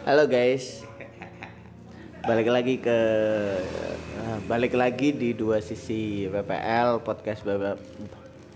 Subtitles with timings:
[0.00, 0.80] Halo guys,
[2.24, 2.98] balik lagi ke
[4.16, 7.76] eh, balik lagi di dua sisi PPL podcast bah bah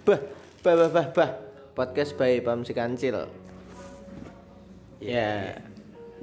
[0.09, 0.21] bah
[0.65, 1.31] bah bah, bah, bah.
[1.77, 3.29] podcast by Pamsi Kancil.
[5.05, 5.61] Ya,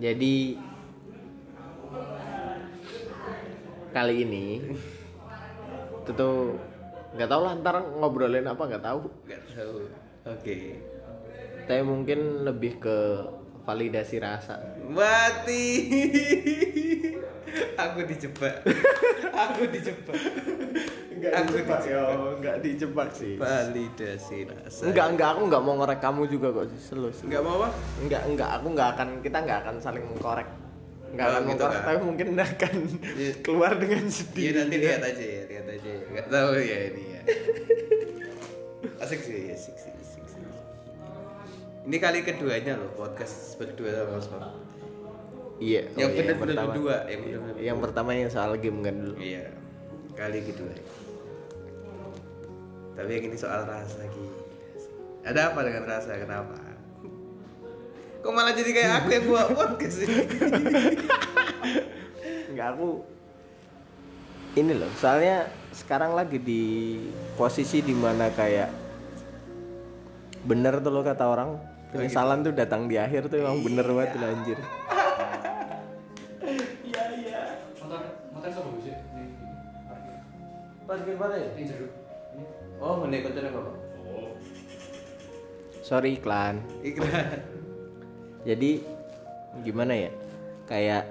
[0.02, 0.58] jadi
[3.94, 4.74] kali ini
[6.02, 6.58] itu tuh
[7.14, 9.06] nggak tahu lah ntar ngobrolin apa nggak tahu.
[9.30, 9.86] Gak tahu.
[10.34, 10.82] Oke.
[11.70, 12.98] Tapi mungkin lebih ke
[13.72, 14.60] validasi rasa.
[14.84, 15.66] Mati.
[17.80, 18.54] Aku dijebak.
[19.44, 20.16] Aku dijebak.
[21.22, 21.80] Aku dijebak.
[22.40, 23.36] nggak dijebak sih.
[23.36, 24.82] Validasi rasa.
[24.84, 27.22] Enggak, enggak, aku enggak mau ngorek kamu juga kok, selus.
[27.22, 27.68] Enggak mau apa?
[28.02, 30.48] Enggak, enggak, aku enggak akan kita enggak akan saling mengkorek.
[31.12, 31.86] Enggak Oh, akan gitu mengkorek, kan?
[31.86, 32.74] tapi mungkin akan
[33.14, 33.32] Iya.
[33.46, 34.44] keluar dengan Iya sedih.
[34.56, 35.90] nanti lihat aja ya, lihat aja.
[35.90, 36.04] ya.
[36.10, 37.22] Enggak tahu ya ini ya.
[38.98, 39.94] Asik sih, asik sih.
[41.82, 44.44] Ini kali keduanya loh podcast berdua sama Mas Mam.
[45.58, 45.82] Iya.
[45.98, 46.70] Yang oh iya, benar-benar pertama.
[46.70, 47.22] berdua, yang.
[47.58, 49.16] Yang pertama yang soal game kan dulu.
[49.18, 49.46] Iya,
[50.14, 50.74] kali kedua.
[52.94, 54.26] Tapi yang ini soal rasa lagi.
[55.26, 56.22] Ada apa dengan rasa?
[56.22, 56.54] Kenapa?
[58.22, 60.10] Kok malah jadi kayak aku yang buat podcast sih?
[62.54, 63.02] Enggak, aku
[64.52, 67.00] ini loh, soalnya sekarang lagi di
[67.40, 68.68] posisi di mana kayak
[70.44, 74.24] bener tuh lo kata orang penyesalan tuh datang di akhir tuh emang bener banget tuh,
[74.24, 74.60] anjir.
[77.80, 78.02] motor
[78.32, 78.96] motor sama sih
[79.88, 80.16] parkir
[80.88, 81.50] Parkir mana ya?
[81.56, 81.92] ini jeruk
[82.36, 82.44] ini
[82.82, 83.60] Oh, menek konten apa?
[83.62, 84.32] oh
[85.82, 86.64] Sorry iklan.
[86.82, 87.44] Iklan.
[88.48, 88.80] Jadi
[89.62, 90.10] gimana ya?
[90.66, 91.04] Kayak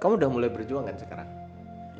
[0.00, 1.28] kamu udah mulai berjuang kan sekarang?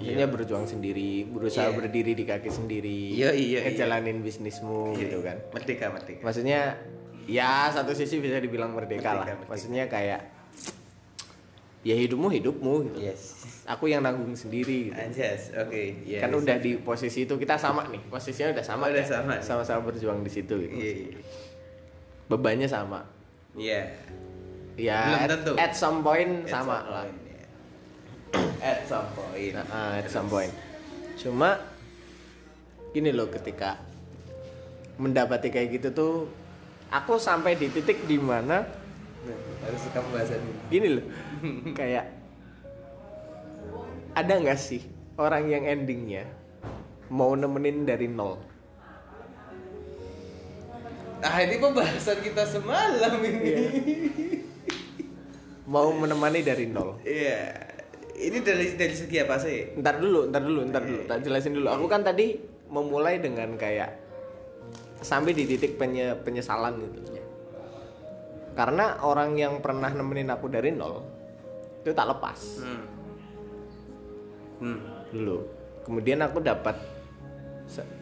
[0.02, 1.76] Maksudnya berjuang sendiri, berusaha Iya.
[1.78, 3.70] berdiri di kaki sendiri, Iya, iya, iya.
[3.70, 5.38] ngejalanin bisnismu gitu kan.
[5.50, 6.20] Merdeka, merdeka.
[6.20, 6.74] Maksudnya
[7.24, 9.26] ya satu sisi bisa dibilang merdeka, Merdeka, lah.
[9.38, 9.48] merdeka.
[9.48, 10.20] Maksudnya kayak
[11.82, 12.98] ya hidupmu hidupmu gitu.
[13.00, 13.42] Yes.
[13.64, 14.98] Aku yang nanggung sendiri gitu.
[14.98, 15.82] Anjas, oke.
[16.02, 16.18] Yes.
[16.18, 18.86] Kan udah di posisi itu kita sama nih, posisinya udah sama.
[18.86, 19.06] Udah ya.
[19.06, 19.34] sama.
[19.38, 20.74] Sama-sama berjuang di situ gitu.
[20.74, 21.18] Iya, iya.
[22.26, 23.02] Bebannya sama.
[23.54, 23.82] Iya.
[24.72, 25.52] Ya, Belum at, tentu.
[25.60, 27.04] at some point At sama some lah.
[27.04, 27.21] point, ya.
[28.62, 29.52] At some point.
[29.52, 30.54] Nah, ah, at some point.
[31.18, 31.58] Cuma
[32.90, 33.76] gini loh ketika
[34.94, 36.14] mendapati kayak gitu tuh
[36.88, 38.62] aku sampai di titik di mana
[39.62, 40.52] Harus kamu bahasan ini.
[40.68, 41.04] gini loh
[41.72, 42.04] kayak
[44.12, 44.84] ada nggak sih
[45.16, 46.28] orang yang endingnya
[47.08, 48.36] mau nemenin dari nol
[51.22, 53.54] Ah, ini pembahasan kita semalam ini.
[55.64, 57.71] mau menemani dari nol Iya.
[58.22, 59.74] Ini dari dari segi apa sih?
[59.82, 61.02] ntar dulu ntar dulu ntar dulu.
[61.10, 61.68] Tak jelasin dulu.
[61.74, 62.38] Aku kan tadi
[62.70, 63.98] memulai dengan kayak
[65.02, 67.18] sampai di titik penye- penyesalan gitu.
[68.52, 71.02] Karena orang yang pernah nemenin aku dari nol
[71.82, 72.40] itu tak lepas.
[72.62, 72.84] Hmm.
[74.62, 74.80] Hmm.
[75.10, 75.42] dulu.
[75.82, 76.78] Kemudian aku dapat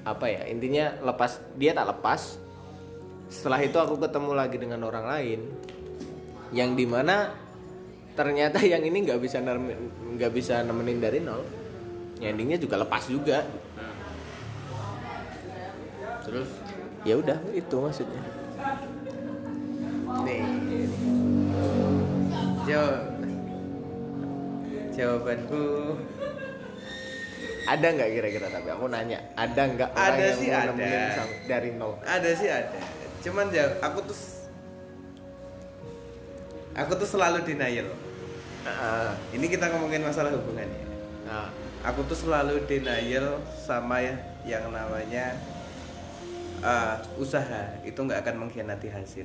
[0.04, 2.36] apa ya intinya lepas dia tak lepas.
[3.30, 5.40] Setelah itu aku ketemu lagi dengan orang lain
[6.50, 7.30] yang di mana
[8.20, 11.40] ternyata yang ini nggak bisa nggak bisa nemenin dari nol
[12.20, 13.40] endingnya juga lepas juga
[16.20, 16.52] Terus
[17.00, 18.20] ya udah itu maksudnya
[20.24, 20.42] nih.
[22.68, 23.02] Jawab.
[24.90, 25.64] Jawabanku
[27.64, 31.24] ada nggak kira-kira tapi aku nanya ada nggak orang Ada yang sih mau ada.
[31.46, 32.80] dari nol ada sih ada.
[33.22, 34.18] Cuman jawab aku tuh
[36.74, 37.88] aku tuh selalu denial.
[38.66, 40.84] Ah, Ini kita ngomongin masalah hubungannya.
[41.24, 41.48] nah,
[41.80, 44.12] Aku tuh selalu denial sama ya
[44.44, 45.32] yang namanya
[46.60, 49.24] uh, usaha itu nggak akan mengkhianati hasil.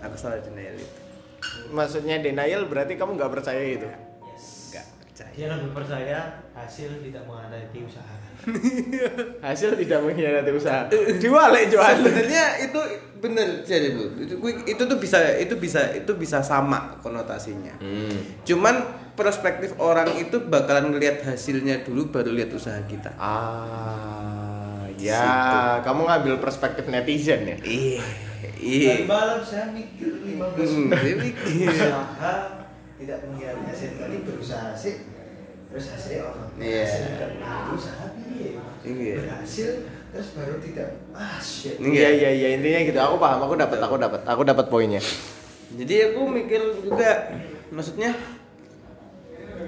[0.00, 0.96] Aku selalu denial itu.
[1.74, 3.90] maksudnya denial berarti kamu nggak percaya itu
[5.12, 5.32] percaya.
[5.36, 6.18] Dia lebih percaya
[6.56, 8.14] hasil tidak mengandalkan usaha.
[9.46, 10.88] hasil tidak mengkhianati usaha
[11.20, 12.80] diwalek jual Sebenarnya itu
[13.20, 14.02] bener jadi bu.
[14.18, 14.34] Itu,
[14.66, 17.76] itu tuh bisa itu bisa itu bisa sama konotasinya.
[17.78, 18.40] Hmm.
[18.42, 18.82] Cuman
[19.12, 23.12] perspektif orang itu bakalan ngelihat hasilnya dulu baru lihat usaha kita.
[23.20, 27.56] Ah, ya, kamu ngambil perspektif netizen ya?
[27.62, 28.02] Iya.
[28.62, 29.06] Iya.
[29.06, 31.66] malam saya mikir 15 Hmm, mikir.
[31.66, 32.34] usaha
[32.94, 34.94] tidak mengkhianati hasil tadi berusaha sih
[35.72, 36.84] terus hasilnya orang Iya.
[36.84, 38.50] hasil tidak mengkhianati usaha piye
[38.84, 39.14] Iya.
[39.18, 39.70] berhasil
[40.12, 41.80] terus baru tidak ah shit.
[41.80, 42.98] Iya, iya, iya, intinya gitu.
[43.00, 45.00] Aku paham, aku dapat, aku dapat, aku dapat poinnya.
[45.72, 47.32] Jadi aku mikir juga
[47.72, 48.12] maksudnya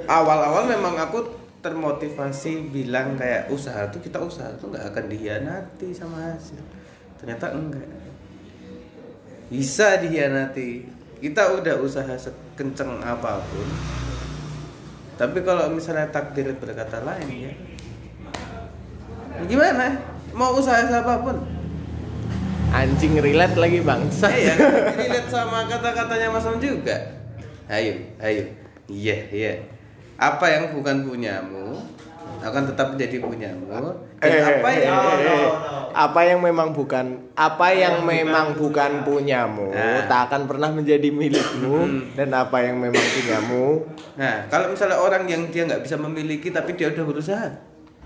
[0.04, 1.24] awal-awal memang aku
[1.64, 6.60] termotivasi bilang kayak usaha tuh kita usaha tuh nggak akan dihianati sama hasil.
[7.16, 7.88] Ternyata enggak.
[9.48, 10.84] Bisa dihianati.
[11.24, 13.68] Kita udah usaha sekenceng apa pun
[15.14, 17.52] tapi kalau misalnya takdir berkata lain ya.
[19.46, 19.98] Gimana?
[20.34, 21.36] Mau usaha apa pun
[22.74, 24.58] anjing relate lagi bangsa saya
[24.98, 26.96] relate sama kata-katanya Mas Om juga.
[27.70, 28.44] Ayo ayo.
[28.90, 29.52] Iya iya.
[30.18, 31.78] Apa yang bukan punyamu
[32.42, 33.70] akan tetap menjadi punyamu.
[33.70, 33.94] Dan
[34.24, 35.63] Eh, apa eh, yang eh, eh, no, no.
[35.94, 40.04] Apa yang memang bukan apa yang memang bukan punyamu Nah.
[40.04, 41.78] tak akan pernah menjadi milikmu
[42.12, 46.74] dan apa yang memang punyamu nah kalau misalnya orang yang dia nggak bisa memiliki tapi
[46.74, 47.46] dia udah berusaha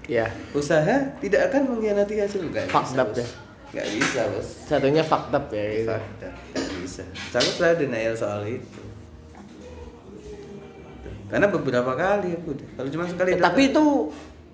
[0.04, 3.18] ya usaha tidak akan mengkhianati hasil nggak Fucked bisa, up bos.
[3.18, 3.26] ya.
[3.70, 5.88] nggak bisa bos satunya fucked up ya gitu.
[5.90, 6.34] Fucked up.
[6.50, 8.80] nggak bisa saya selalu denial soal itu
[11.28, 13.84] karena beberapa kali aku kalau cuma sekali Eh, tapi itu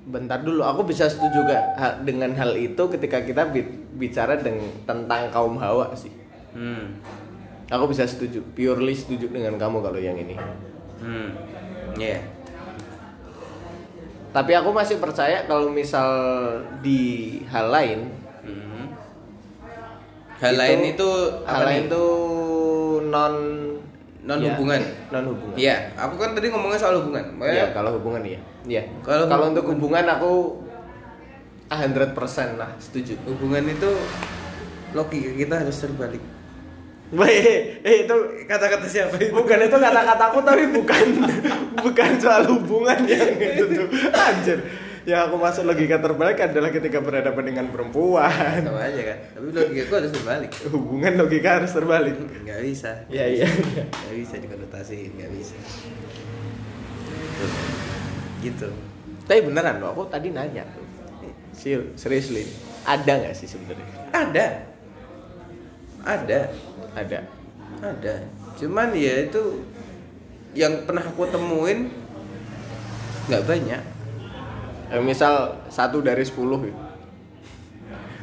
[0.05, 4.69] bentar dulu aku bisa setuju gak ha- dengan hal itu ketika kita bi- bicara dengan
[4.85, 6.13] tentang kaum hawa sih.
[6.53, 7.01] Hmm.
[7.67, 10.37] Aku bisa setuju purely setuju dengan kamu kalau yang ini.
[11.01, 11.33] Hmm.
[11.97, 12.21] Iya
[14.35, 16.11] tapi aku masih percaya kalau misal
[16.83, 18.11] di hal lain
[18.43, 18.91] Hmm.
[20.43, 21.11] hal lain itu
[21.47, 22.07] hal lain itu
[23.07, 23.35] non
[24.25, 24.81] Non ya, hubungan.
[25.11, 27.25] non hubungan Iya, aku kan tadi ngomongnya soal hubungan.
[27.39, 28.41] Iya, kalau hubungan iya.
[28.65, 28.83] Iya.
[29.01, 30.33] Kalau Kalau untuk hubungan- hubungan aku
[31.67, 32.17] 100%
[32.55, 33.17] lah setuju.
[33.27, 33.91] hubungan itu
[34.93, 36.23] logika kita harus terbalik.
[37.15, 39.31] Baik, eh itu Kata-kata siapa itu?
[39.31, 41.05] bukan itu kata-kataku tapi bukan
[41.85, 43.87] bukan soal hubungan yang itu tuh.
[44.11, 44.59] Anjir.
[45.05, 48.65] Yang aku masuk logika terbalik adalah ketika berhadapan dengan perempuan.
[48.65, 49.19] Sama aja kan.
[49.37, 50.51] Tapi logika gua harus terbalik.
[50.73, 52.17] Hubungan logika harus terbalik.
[52.17, 52.91] Nggak bisa.
[53.13, 53.47] Iya, iya.
[53.85, 55.57] Nggak bisa dikonotasiin, nggak bisa.
[58.41, 58.69] Gitu.
[59.29, 60.85] Tapi beneran loh, aku tadi nanya tuh.
[61.55, 62.49] Sir, seriously,
[62.83, 63.87] ada nggak sih sebenarnya?
[64.11, 64.47] Ada.
[66.03, 66.41] Ada.
[66.99, 67.19] Ada.
[67.79, 68.15] Ada.
[68.59, 69.63] Cuman ya itu
[70.57, 71.93] yang pernah aku temuin
[73.29, 73.94] nggak banyak.
[74.95, 76.79] Eh, misal satu dari sepuluh gitu.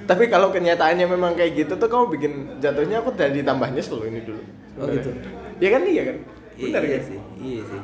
[0.07, 2.31] Tapi kalau kenyataannya memang kayak gitu tuh kamu bikin
[2.63, 4.41] jatuhnya aku jadi tambah nyesel loh ini dulu.
[4.79, 5.11] Oh, gitu?
[5.59, 6.17] Ya kan iya kan?
[6.55, 7.03] Benar iya kan?
[7.07, 7.81] sih, iya sih.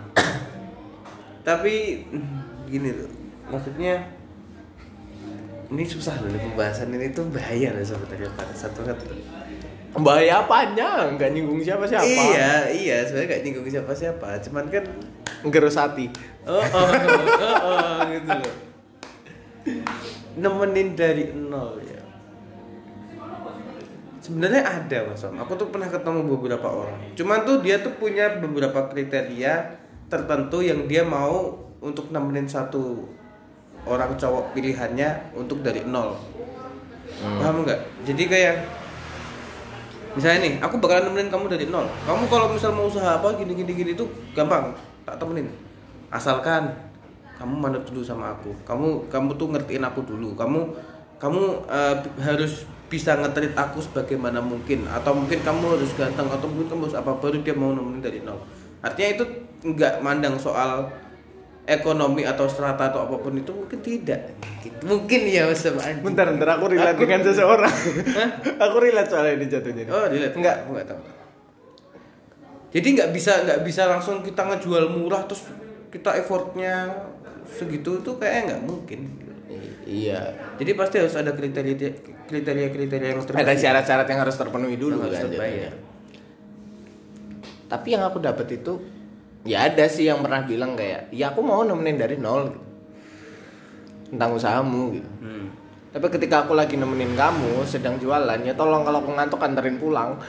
[1.43, 1.73] Tapi
[2.67, 3.11] gini loh,
[3.47, 4.11] maksudnya
[5.67, 9.03] ini susah loh pembahasan ini tuh bahaya loh sebenarnya pada satu kata.
[9.95, 11.07] Bahaya apanya?
[11.07, 12.05] Enggak nyinggung siapa-siapa.
[12.05, 14.83] Iya, iya, sebenarnya gak nyinggung siapa-siapa, cuman kan
[15.47, 16.09] Ngerus hati.
[16.49, 18.66] oh, oh, oh, oh, gitu loh.
[20.37, 22.01] Nemenin dari nol ya.
[24.21, 25.39] Sebenarnya ada mas Om.
[25.41, 26.99] Aku tuh pernah ketemu beberapa orang.
[27.17, 33.07] Cuman tuh dia tuh punya beberapa kriteria tertentu yang dia mau untuk nemenin satu
[33.87, 36.19] orang cowok pilihannya untuk dari nol.
[37.23, 38.03] Paham nggak?
[38.03, 38.55] Jadi kayak
[40.13, 41.87] misalnya nih, aku bakalan nemenin kamu dari nol.
[42.03, 44.75] Kamu kalau misal mau usaha apa gini gini gini tuh gampang,
[45.07, 45.47] tak temenin.
[46.11, 46.86] Asalkan
[47.37, 48.51] kamu manut dulu sama aku.
[48.65, 50.33] Kamu kamu tuh ngertiin aku dulu.
[50.33, 50.59] Kamu
[51.17, 56.71] kamu eh, harus bisa ngetrit aku sebagaimana mungkin atau mungkin kamu harus ganteng atau mungkin
[56.71, 58.39] kamu harus apa baru dia mau nemenin dari nol.
[58.81, 59.23] Artinya itu
[59.65, 60.87] nggak mandang soal
[61.67, 64.31] ekonomi atau strata atau apa pun itu mungkin tidak
[64.87, 65.67] mungkin, ya mas.
[65.99, 67.75] Bentar, bentar aku relate Aku- dengan seseorang.
[68.55, 69.83] aku relate soalnya ini jatuhnya.
[69.91, 70.07] Oh.
[70.07, 70.63] Enggak.
[70.63, 71.01] Aku enggak tahu.
[72.71, 75.43] Jadi nggak bisa nggak bisa langsung kita ngejual murah terus
[75.87, 76.87] kita effortnya
[77.47, 78.99] segitu tuh kayaknya nggak mungkin.
[79.87, 80.35] Iya.
[80.59, 81.75] Jadi pasti harus ada kriteria
[82.27, 85.71] kriteria kriteria yang Ada syarat-syarat yang harus terpenuhi dulu kan jatuhnya.
[87.67, 88.79] Tapi yang aku dapat itu
[89.47, 92.63] ya ada sih yang pernah bilang kayak, ya aku mau nemenin dari nol gitu.
[94.11, 95.09] Tentang usahamu gitu.
[95.23, 95.51] Hmm.
[95.91, 100.19] Tapi ketika aku lagi nemenin kamu sedang jualan, ya tolong kalau aku ngantuk anterin pulang.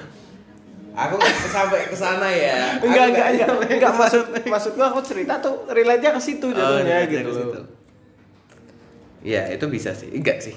[0.98, 1.14] Aku
[1.46, 2.74] sampai ke sana ya.
[2.78, 4.38] Enggak, enggak, enggak, enggak ke maksud sana.
[4.44, 7.60] maksudku aku cerita tuh relate-nya ke situ Oh, jatuhnya relate-nya gitu.
[9.20, 10.10] Iya, itu bisa sih.
[10.10, 10.54] Enggak sih.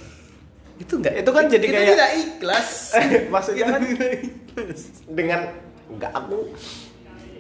[0.78, 1.14] Itu enggak.
[1.16, 2.70] Itu kan jadi itu kayak- tidak ikhlas.
[3.34, 4.82] Maksudnya Itu kan ikhlas.
[5.06, 5.40] dengan
[5.88, 6.38] enggak aku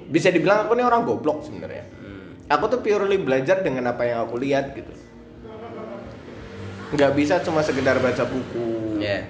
[0.08, 1.86] bisa dibilang aku nih orang goblok sebenarnya.
[2.48, 4.92] Aku tuh purely belajar dengan apa yang aku lihat gitu.
[6.92, 9.24] Nggak bisa cuma sekedar baca buku, Iya.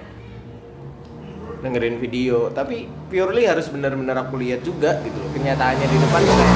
[1.62, 5.14] Dengerin video, tapi purely harus benar-benar aku lihat juga gitu.
[5.14, 5.30] loh.
[5.30, 6.50] Kenyataannya di depan kayak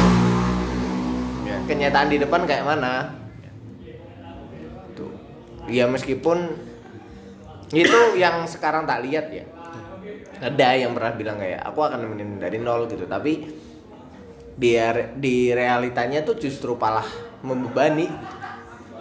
[1.46, 1.56] Iya.
[1.70, 3.14] kenyataan di depan kayak mana?
[4.98, 5.14] Tuh.
[5.70, 6.58] Ya meskipun
[7.70, 9.46] itu yang sekarang tak lihat ya.
[10.42, 13.46] Ada yang pernah bilang kayak aku akan nemenin dari nol gitu, tapi
[14.56, 14.70] di
[15.16, 17.06] di realitanya tuh justru malah
[17.46, 18.10] membebani.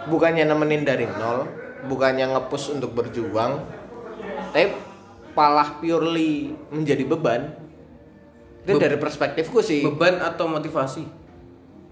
[0.06, 1.50] Bukannya nemenin dari nol,
[1.90, 3.58] bukannya ngepush untuk berjuang,
[4.54, 4.85] tapi
[5.36, 7.52] malah purely menjadi beban.
[8.64, 9.84] Itu Be- dari perspektifku sih.
[9.84, 11.06] beban atau motivasi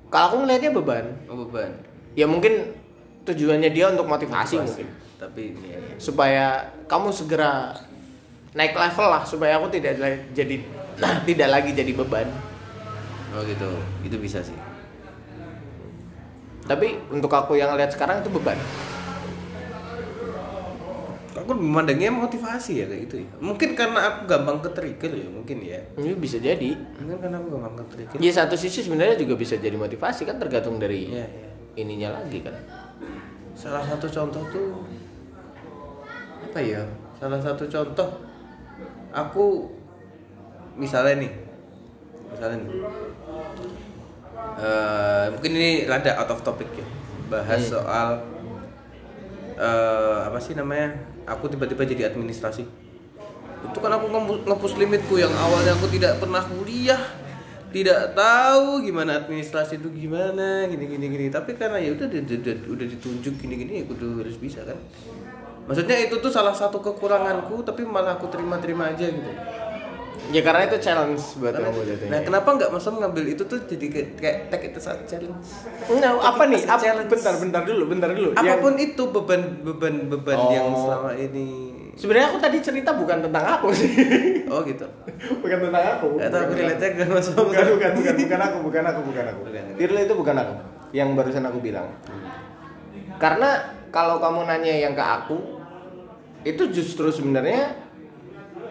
[0.09, 1.05] Kalau aku ngelihatnya beban.
[1.27, 1.71] oh, beban
[2.13, 2.73] Ya mungkin
[3.23, 4.87] tujuannya dia untuk motivasi, mungkin.
[5.17, 5.95] tapi ya, ya.
[5.97, 6.45] Supaya
[6.85, 7.75] kamu segera
[8.53, 9.99] naik level lah supaya aku tidak
[10.31, 10.57] jadi
[11.27, 12.27] tidak lagi jadi beban.
[13.31, 13.67] oh gitu
[14.03, 14.55] itu bisa sih
[16.65, 18.57] Tapi untuk aku yang lihat sekarang itu beban.
[21.37, 25.59] Aku memandangnya motivasi ya kayak gitu ya mungkin karena aku gampang ke trigger ya mungkin
[25.61, 26.71] ya Ini bisa jadi.
[26.97, 30.37] mungkin karena aku gampang ke trigger Ya satu sisi sebenarnya juga bisa jadi motivasi kan
[30.37, 31.49] tergantung dari Iya, iya.
[31.77, 32.55] ininya lagi kan.
[33.53, 34.83] salah satu contoh tuh
[36.45, 36.83] apa ya
[37.15, 38.09] salah satu contoh
[39.11, 39.71] aku
[40.75, 41.33] misalnya nih
[42.29, 42.79] misalnya nih
[44.57, 46.87] eh, mungkin ini rada out of topic ya
[47.27, 47.73] bahas Hmm.
[47.75, 48.09] soal
[49.55, 52.63] eh, apa sih namanya aku tiba-tiba jadi administrasi.
[53.65, 57.01] Itu kan aku ngepu- ngepus limitku yang awalnya aku tidak pernah kuliah
[57.75, 61.27] tidak tahu gimana administrasi itu gimana gini gini gini.
[61.33, 64.79] Tapi karena ya udah udah, ditunjuk gini gini ya kudu harus bisa kan.
[65.65, 69.33] Maksudnya itu tuh salah satu kekuranganku tapi malah aku terima terima aja gitu
[70.27, 72.11] Ya karena itu challenge buat Karena- kamu jatuhnya.
[72.11, 74.09] nah kenapa nggak masa ngambil itu tuh jadi kayak,
[74.49, 75.49] take it as a challenge
[75.95, 76.65] Nah, apa nih?
[76.65, 77.11] Apa, challenge.
[77.11, 78.31] bentar, bentar dulu, bentar dulu.
[78.33, 80.49] Yang- apa pun itu beban beban beban Oh.
[80.49, 81.47] yang selama ini
[81.95, 83.91] sebenarnya aku tadi cerita bukan tentang aku sih.
[84.47, 84.87] oh gitu
[85.43, 86.07] bukan tentang aku.
[86.17, 87.27] Nggak tahu aku Bukan relate ke Mas.
[87.29, 89.41] Bukan, bukan, bukan, bukan aku, bukan aku, bukan aku.
[89.45, 89.63] Bukan.
[89.77, 90.55] Tirul itu bukan aku.
[90.91, 91.89] Yang barusan aku bilang.
[93.15, 93.51] Karena
[93.91, 95.37] kalau kamu nanya yang ke aku,
[96.43, 97.77] itu justru sebenarnya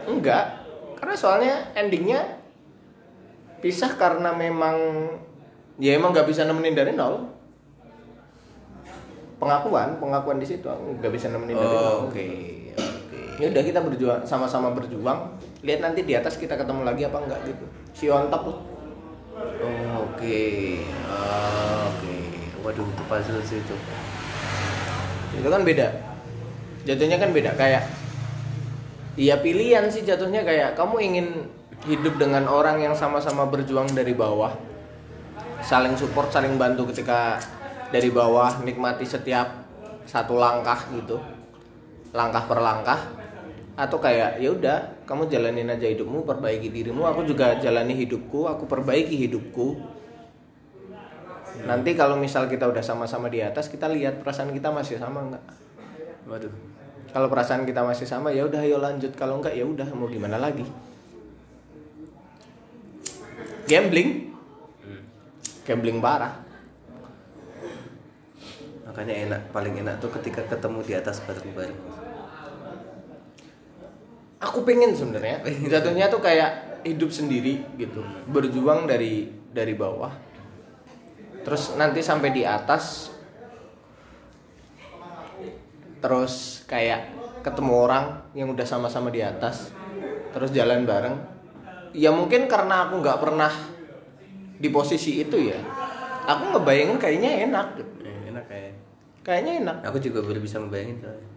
[0.05, 0.62] enggak.
[1.03, 2.24] Karena soalnya endingnya
[3.60, 4.79] pisah karena memang
[5.75, 7.27] ya emang nggak bisa nemenin dari nol.
[9.36, 11.83] Pengakuan, pengakuan di situ nggak bisa nemenin dari nol.
[11.83, 12.24] oh oke
[12.72, 15.27] oke Ya udah kita berjuang sama-sama berjuang.
[15.67, 17.65] Lihat nanti di atas kita ketemu lagi apa enggak gitu.
[17.91, 18.48] Si on top.
[18.48, 20.39] Oh, oke
[21.12, 22.15] Ah, oke
[22.63, 23.75] waduh itu puzzle sih itu
[25.36, 26.00] Itu kan beda.
[26.88, 28.02] Jatuhnya kan beda kayak
[29.13, 31.27] Iya pilihan sih jatuhnya kayak kamu ingin
[31.86, 34.58] hidup dengan orang yang sama-sama berjuang dari bawah.
[35.62, 37.38] Saling support, saling bantu ketika
[37.93, 39.70] dari bawah, nikmati setiap
[40.10, 41.22] satu langkah gitu.
[42.10, 43.00] Langkah per langkah
[43.74, 44.77] atau kayak ya udah
[45.10, 49.82] kamu jalanin aja hidupmu perbaiki dirimu aku juga jalani hidupku aku perbaiki hidupku
[51.65, 55.46] nanti kalau misal kita udah sama-sama di atas kita lihat perasaan kita masih sama nggak
[56.29, 56.53] waduh
[57.12, 59.12] kalau perasaan kita masih sama ya udah ayo lanjut.
[59.17, 60.63] Kalau enggak ya udah mau gimana lagi?
[63.67, 64.31] Gambling?
[65.67, 66.39] Gambling parah.
[68.88, 72.03] Makanya enak paling enak tuh ketika ketemu di atas bareng-bareng
[74.43, 75.39] aku pengen sebenarnya.
[75.72, 78.03] Jatuhnya tuh kayak hidup sendiri gitu.
[78.27, 80.12] Berjuang dari dari bawah.
[81.48, 83.12] Terus nanti sampai di atas
[86.03, 87.07] terus kayak
[87.39, 88.05] ketemu orang
[88.36, 89.72] yang udah sama-sama di atas
[90.36, 91.15] terus jalan bareng
[91.95, 93.53] ya mungkin karena aku nggak pernah
[94.60, 95.60] di posisi itu ya
[96.27, 97.93] aku ngebayangin kayaknya enak gitu.
[98.03, 98.74] Eh, enak kayak
[99.24, 101.27] kayaknya enak aku juga baru bisa ngebayangin soalnya.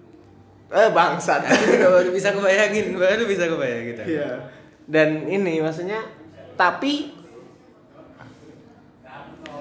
[0.66, 4.30] eh bangsat aku juga baru bisa ngebayangin baru bisa ngebayangin Iya.
[4.86, 5.98] Dan ini maksudnya
[6.54, 7.10] tapi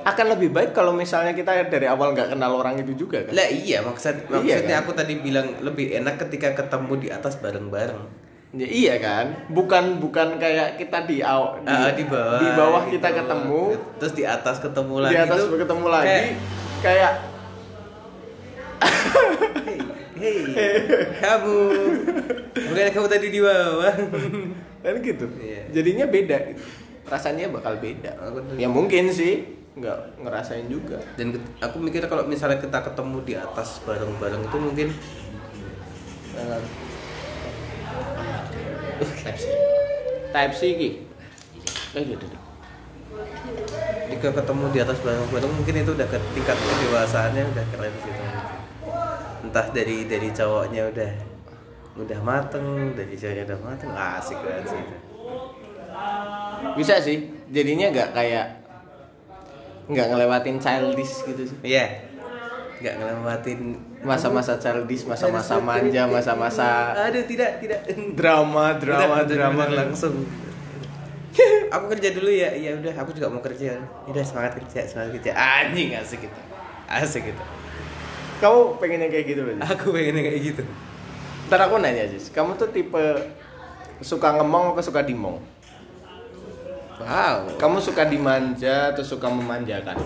[0.06, 3.34] akan lebih baik kalau misalnya kita dari awal nggak kenal orang itu juga kan.
[3.34, 4.84] lah iya maksud Iya, maksudnya kan?
[4.86, 9.36] aku tadi bilang lebih enak ketika ketemu di atas bareng-bareng Ya, iya kan?
[9.52, 12.94] Bukan bukan kayak kita di aw, di, Ah, di bawah di bawah gitu.
[12.96, 13.62] kita ketemu,
[14.00, 16.32] terus di atas ketemu di lagi atas tuh ketemu lagi kayak,
[16.80, 17.14] kayak
[20.16, 20.74] hey, hey
[21.20, 21.58] kamu
[22.56, 23.96] bukan kamu tadi di bawah
[24.80, 25.26] kan gitu.
[25.36, 25.62] Iya.
[25.74, 26.38] Jadinya beda.
[27.06, 28.12] Rasanya bakal beda.
[28.56, 31.04] Ya mungkin sih nggak ngerasain juga.
[31.20, 34.88] dan aku mikir kalau misalnya kita ketemu di atas bareng-bareng itu mungkin
[40.36, 40.90] Type C ki.
[41.96, 42.40] Eh, iya, iya, iya.
[44.12, 48.14] jika ketemu di atas bareng-bareng mungkin itu udah ke tingkat kedewasaannya udah keren sih
[49.46, 51.12] entah dari dari cowoknya udah
[51.96, 54.98] udah mateng dari ceweknya udah mateng asik banget sih itu
[56.76, 57.32] Bisa sih.
[57.56, 58.65] Jadinya nggak kayak
[59.86, 61.58] nggak ngelewatin childish gitu sih.
[61.64, 61.86] iya.
[62.76, 63.60] Nggak ngelewatin
[64.02, 67.82] Masa-masa childish, masa-masa manja, masa-masa aduh tidak tidak.
[68.14, 69.66] drama, drama, Udah, drama.
[69.66, 70.14] bener-bener langsung.
[71.74, 72.48] Aku kerja dulu ya.
[72.50, 73.76] Iya udah aku juga mau kerja.
[74.06, 75.32] Udah semangat kerja semangat kerja.
[75.34, 76.40] Anjing asik gitu
[76.86, 77.44] asik gitu
[78.38, 79.64] Kamu pengen yang kayak gitu aja.
[79.66, 80.64] aku pengen kayak gitu.
[81.48, 83.04] Ntar aku nanya Jis, kamu tuh tipe
[84.00, 85.40] suka ngemong apa suka dimong?
[86.98, 89.98] Wow Kamu suka dimanja atau suka memanjakan?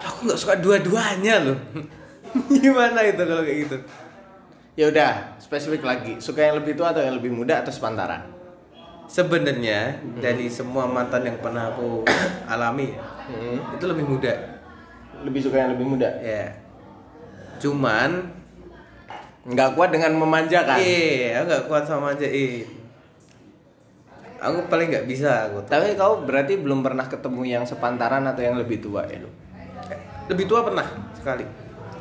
[0.00, 1.58] aku nggak suka dua-duanya loh
[2.54, 3.76] Gimana itu kalau kayak gitu?
[4.76, 6.20] Ya udah, spesifik lagi.
[6.20, 8.36] Suka yang lebih tua atau yang lebih muda atau sepantaran?
[9.08, 12.04] sebenarnya dari semua mantan yang pernah aku
[12.52, 12.92] alami
[13.28, 13.60] Hmm.
[13.76, 14.32] itu lebih muda
[15.20, 16.08] Lebih suka yang lebih muda.
[16.18, 16.48] ya
[17.56, 18.24] cuman
[19.44, 20.76] Nggak kuat dengan memanjakan.
[20.76, 22.68] iya aku nggak kuat sama manjain
[24.38, 28.54] aku paling nggak bisa aku Tapi kau berarti belum pernah ketemu yang sepantaran atau yang
[28.54, 29.18] lebih tua ya
[30.28, 30.84] lebih tua pernah
[31.16, 31.44] sekali.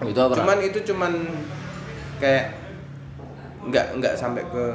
[0.03, 0.36] Itu apa?
[0.36, 1.13] cuman itu cuman
[2.20, 2.53] kayak
[3.72, 4.65] nggak nggak sampai ke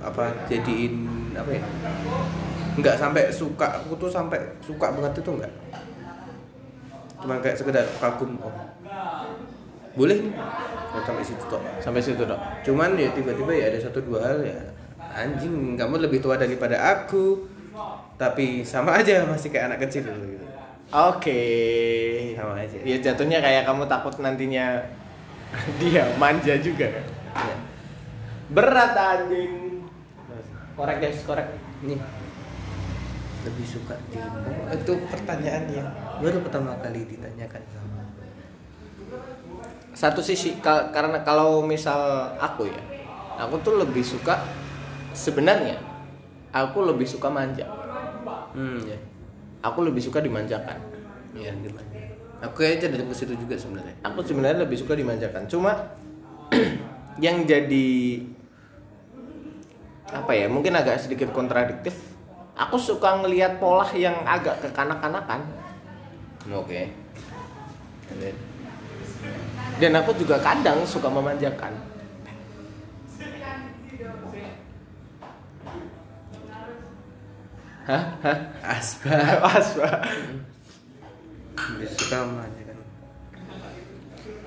[0.00, 0.94] apa jadiin
[1.34, 1.62] apa ya?
[2.78, 5.52] Nggak sampai suka aku tuh sampai suka banget itu nggak?
[7.26, 8.54] Cuman kayak sekedar kagum oh.
[9.98, 10.22] Boleh.
[10.22, 10.34] Nih
[10.96, 12.40] Nggak sampai situ toh sampai situ dok.
[12.64, 14.56] cuman ya tiba-tiba ya ada satu dua hal ya
[15.16, 17.48] anjing kamu lebih tua daripada aku
[18.16, 20.44] tapi sama aja masih kayak anak kecil gitu
[20.86, 21.42] Oke.
[22.32, 24.78] sama aja Ya jatuhnya kayak kamu takut nantinya
[25.76, 27.04] dia manja juga kan?
[27.34, 27.56] Ya.
[28.48, 29.82] Berat anjing.
[30.72, 31.48] Korek guys, korek.
[31.82, 31.98] nih
[33.42, 34.18] lebih suka di
[34.68, 38.00] itu pertanyaan yang baru pertama kali ditanyakan sama
[39.90, 41.98] Satu sisi ka- karena kalau misal
[42.36, 42.82] aku ya,
[43.38, 44.38] aku tuh lebih suka
[45.16, 45.80] sebenarnya
[46.52, 47.64] aku lebih suka manja.
[48.52, 48.98] hmm ya
[49.64, 50.78] Aku lebih suka dimanjakan.
[51.36, 51.84] ya gimana
[52.40, 55.48] aku kayaknya dari ke situ juga sebenarnya Aku sebenarnya lebih suka dimanjakan.
[55.48, 55.72] Cuma
[57.24, 58.22] yang jadi
[60.12, 60.46] apa ya?
[60.46, 61.96] Mungkin agak sedikit kontradiktif.
[62.56, 65.44] Aku suka ngelihat pola yang agak kekanak-kanakan.
[66.46, 66.82] oke
[69.76, 71.95] Dan aku juga kadang suka memanjakan.
[77.86, 78.04] Hah?
[78.18, 78.38] Hah?
[78.66, 80.02] asbak Asba.
[81.56, 82.78] lebih suka mana kan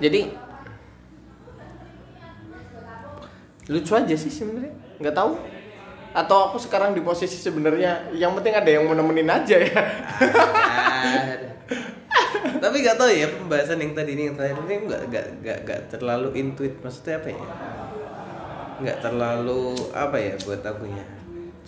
[0.04, 0.22] Jadi
[3.70, 4.74] lucu aja sih sebenarnya.
[4.98, 5.32] Nggak tahu.
[6.10, 9.82] Atau aku sekarang di posisi sebenarnya yang penting ada yang mau nemenin aja ya.
[12.60, 15.82] Tapi nggak tahu ya pembahasan yang tadi ini yang terakhir ini nggak nggak nggak nggak
[15.94, 17.46] terlalu intuit maksudnya apa ya
[18.80, 21.19] nggak terlalu apa ya buat aku ya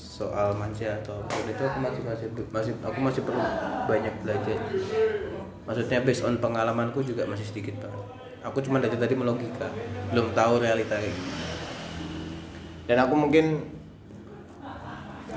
[0.02, 1.34] soal manja atau apa.
[1.46, 3.42] Itu aku masih masih masih aku masih perlu
[3.86, 4.58] banyak belajar.
[5.70, 8.06] Maksudnya based on pengalamanku juga masih sedikit banget.
[8.42, 9.70] Aku cuma dari tadi melogika
[10.10, 10.98] belum tahu realita
[12.90, 13.62] Dan aku mungkin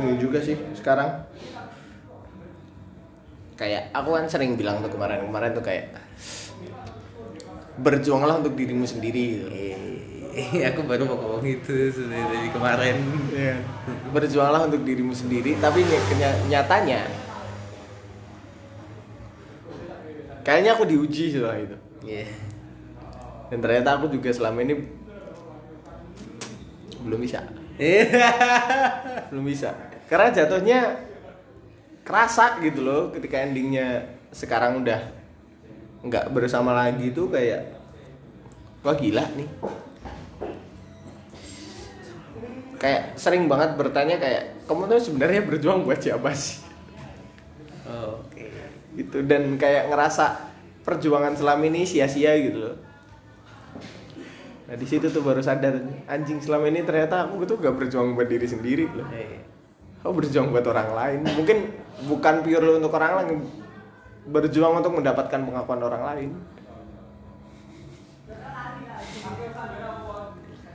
[0.00, 1.28] ini juga sih sekarang.
[3.54, 5.94] Kayak aku kan sering bilang tuh kemarin kemarin tuh kayak
[7.78, 9.24] berjuanglah untuk dirimu sendiri.
[9.38, 9.48] Gitu.
[10.34, 12.98] Eh, aku baru mau ngomong itu sudah dari kemarin.
[14.10, 15.86] Berjuanglah untuk dirimu sendiri tapi
[16.50, 17.06] nyatanya
[20.44, 21.76] kayaknya aku diuji setelah itu.
[22.04, 22.28] Iya.
[23.48, 24.76] dan ternyata aku juga selama ini
[27.04, 27.40] belum bisa.
[29.30, 29.74] Belum bisa.
[30.06, 30.94] Karena jatuhnya
[32.04, 35.00] kerasa gitu loh ketika endingnya sekarang udah
[36.04, 37.74] nggak bersama lagi tuh kayak
[38.84, 39.48] wah gila nih
[42.84, 46.60] kayak sering banget bertanya kayak kamu tuh sebenarnya berjuang buat siapa sih?
[47.88, 48.52] Oh, Oke.
[48.92, 50.52] gitu dan kayak ngerasa
[50.84, 52.76] perjuangan selama ini sia-sia gitu loh.
[54.68, 58.28] Nah di situ tuh baru sadar anjing selama ini ternyata aku tuh gak berjuang buat
[58.28, 59.08] diri sendiri loh.
[59.16, 59.40] Eh,
[60.04, 61.20] aku berjuang buat orang lain.
[61.40, 61.58] Mungkin
[62.04, 63.48] bukan pure untuk orang lain
[64.28, 66.30] berjuang untuk mendapatkan pengakuan orang lain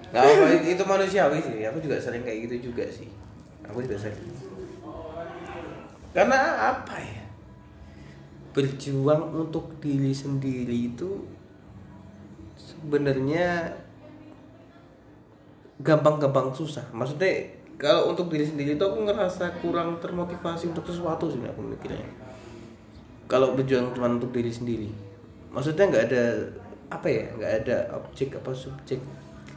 [0.10, 1.62] Gak apa itu manusiawi sih.
[1.70, 3.10] Aku juga sering kayak gitu juga sih.
[3.70, 4.18] Aku juga sering.
[6.14, 7.24] Karena apa ya?
[8.50, 11.22] Berjuang untuk diri sendiri itu
[12.58, 13.70] sebenarnya
[15.80, 16.84] gampang-gampang susah.
[16.92, 22.04] Maksudnya kalau untuk diri sendiri itu aku ngerasa kurang termotivasi untuk sesuatu sih aku mikirnya.
[23.30, 24.90] Kalau berjuang cuma untuk diri sendiri,
[25.54, 26.24] maksudnya nggak ada
[26.90, 28.98] apa ya, nggak ada objek apa subjek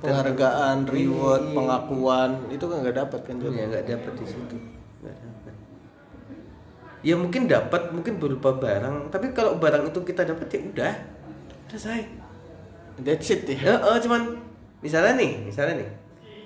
[0.03, 1.55] penghargaan reward Iya.
[1.55, 3.65] pengakuan itu kan nggak dapat kan ya jatuhnya.
[3.71, 4.57] nggak dapat di situ.
[5.03, 5.55] Nggak dapat
[7.03, 9.11] ya mungkin dapat mungkin berupa barang.
[9.11, 10.95] Tapi kalau barang itu kita dapat ya udah.
[11.71, 12.05] Udah saya
[13.01, 13.57] that's it ya?
[13.57, 14.37] Ya oh, cuman
[14.85, 15.91] misalnya nih misalnya nih.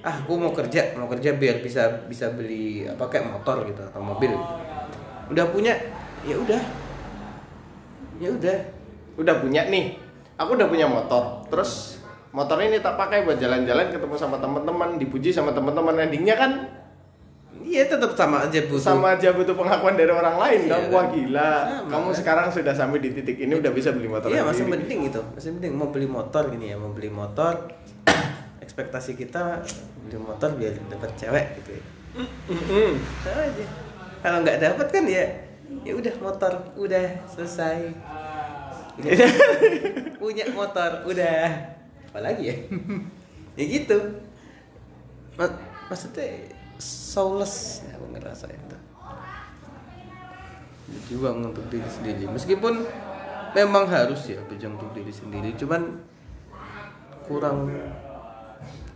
[0.06, 4.00] Ah aku mau kerja mau kerja biar bisa bisa beli apa kayak motor gitu atau
[4.04, 4.32] mobil.
[5.32, 5.74] Udah punya
[6.22, 6.62] ya udah.
[8.20, 8.58] Ya udah.
[9.16, 9.96] Udah punya nih.
[10.36, 11.42] Aku udah punya motor.
[11.48, 11.95] Terus
[12.36, 16.52] motor ini tak pakai buat jalan-jalan ketemu sama teman-teman dipuji sama teman-teman endingnya kan
[17.66, 18.78] Iya tetap sama aja butuh.
[18.78, 22.14] sama aja butuh pengakuan dari orang lain Iya, dong wah gila Sama, kamu kan?
[22.14, 25.50] sekarang sudah sampai di titik ini udah bisa beli motor Iya masih penting itu, masih
[25.58, 27.74] penting mau beli motor gini ya, mau beli motor.
[28.62, 29.66] ekspektasi kita
[29.98, 31.82] beli motor biar dapat cewek gitu ya.
[32.54, 32.90] Mm-mm.
[33.24, 33.64] Sama aja.
[34.22, 35.24] Kalau nggak dapat kan ya,
[35.82, 37.90] ya udah motor, udah selesai.
[40.22, 41.75] Punya motor, udah.
[42.16, 42.56] Apalagi ya?
[43.60, 43.98] ya gitu.
[45.36, 45.60] Ma-
[45.92, 46.48] maksudnya
[46.80, 48.76] soulless ya aku ngerasa itu.
[50.88, 52.24] Berjuang untuk diri sendiri.
[52.24, 52.88] Meskipun
[53.52, 56.00] memang harus ya berjuang untuk diri sendiri, cuman
[57.28, 57.68] kurang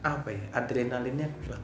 [0.01, 1.61] apa ya adrenalinnya kurang.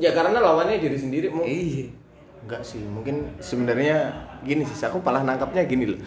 [0.00, 1.92] ya karena lawannya diri sendiri mau Iya.
[2.40, 4.08] enggak sih mungkin sebenarnya
[4.40, 6.00] gini sih aku malah nangkapnya gini loh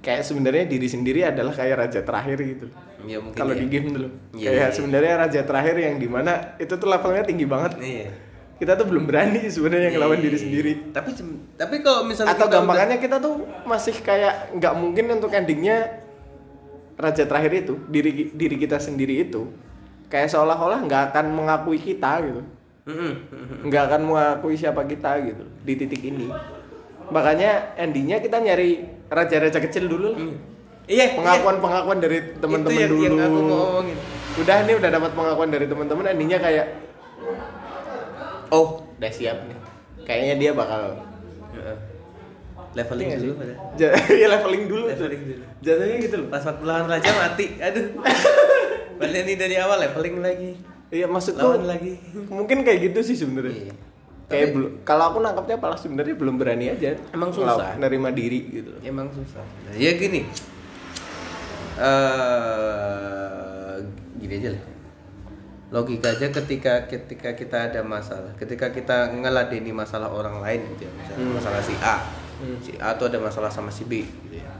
[0.00, 2.66] kayak sebenarnya diri sendiri adalah kayak raja terakhir gitu.
[3.04, 3.60] Ya mungkin kalau ya.
[3.60, 4.08] di game dulu.
[4.36, 4.76] Iya, kayak iya.
[4.76, 7.72] sebenarnya raja terakhir yang di mana itu tuh levelnya tinggi banget.
[7.80, 8.10] Iya.
[8.60, 10.92] kita tuh belum berani sebenarnya ngelawan diri sendiri.
[10.92, 11.16] Tapi
[11.56, 16.04] tapi kalau misalnya atau kita gampangannya kita tuh masih kayak nggak mungkin untuk endingnya
[17.00, 19.48] raja terakhir itu diri diri kita sendiri itu
[20.12, 22.44] kayak seolah-olah nggak akan mengakui kita gitu.
[22.84, 23.16] Udah-
[23.64, 26.28] nggak akan mengakui siapa kita gitu di titik ini.
[27.08, 30.20] Makanya endingnya kita nyari raja-raja kecil dulu lah.
[30.86, 33.98] Iya, pengakuan-pengakuan dari Itu teman-teman dulu yang aku mau omongin.
[34.36, 36.66] udah nih udah dapat pengakuan dari teman-teman endingnya kayak
[38.48, 39.58] oh udah siap nih
[40.02, 40.98] kayaknya dia bakal
[41.50, 41.78] Heeh.
[42.72, 43.54] Leveling Iya dulu pada.
[44.12, 44.84] Ya leveling dulu.
[44.88, 45.42] Leveling dulu.
[45.60, 47.46] jatuhnya gitu loh Pas waktu lawan raja mati.
[47.58, 47.86] Aduh.
[49.00, 50.50] Padahal ini dari awal leveling lagi.
[50.88, 51.98] iya maksudku Lawan lagi.
[52.28, 53.74] mungkin kayak gitu sih sebenarnya Iya.
[54.30, 57.74] Kayak belum kalau aku nangkapnya malah sebenarnya belum berani aja Emang susah.
[57.76, 59.42] Nerima diri gitu Emang susah.
[59.42, 60.22] Nah, ya gini.
[62.50, 63.74] eh
[64.16, 64.62] gini aja lah.
[65.70, 70.92] Logika aja ketika ketika kita ada masalah, ketika kita ngeladeni masalah orang lain gitu ya,
[70.92, 71.34] misalnya Hmm.
[71.38, 71.96] masalah si A.
[72.38, 72.56] Hmm.
[72.58, 74.50] Si A tuh ada masalah sama si B gitu ya.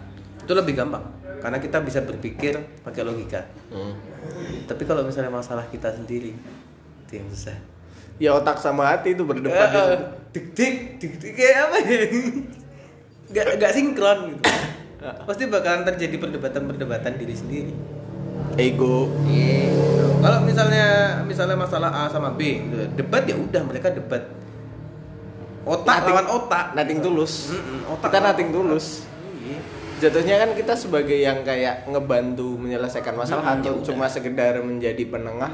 [0.41, 1.03] Itu lebih gampang
[1.41, 3.43] karena kita bisa berpikir pakai logika.
[3.69, 3.95] Hmm.
[4.65, 6.31] Tapi kalau misalnya masalah kita sendiri
[7.01, 7.59] itu yang susah.
[8.21, 9.97] Ya otak sama hati itu berdebat di Eh, situ.
[10.31, 11.99] dik dik dik dik kayak apa ya?
[13.27, 14.43] Nggak nggak sinkron gitu.
[15.01, 17.73] Pasti bakalan terjadi perdebatan-perdebatan diri sendiri.
[18.55, 19.09] Ego.
[19.25, 19.73] Iya.
[20.21, 20.87] kalau misalnya
[21.23, 24.21] misalnya masalah A sama B gitu, debat ya udah mereka debat.
[25.63, 26.65] Otak Nothing- lawan otak.
[26.73, 27.49] nating tulus.
[27.51, 28.87] Mm-mm, otak kita nating tulus.
[29.39, 29.59] Iya.
[29.99, 35.05] jatuhnya kan kita sebagai yang kayak ngebantu menyelesaikan masalah Hmm, atau ya cuma sekedar menjadi
[35.07, 35.53] penengah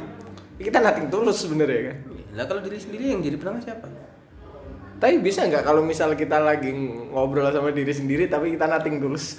[0.56, 1.96] kita nating tulus sebenarnya kan?
[2.36, 3.88] Lah kalau diri sendiri yang jadi penengah siapa?
[4.96, 6.72] Tapi bisa nggak kalau misal kita lagi
[7.12, 9.36] ngobrol sama diri sendiri tapi kita nating tulus?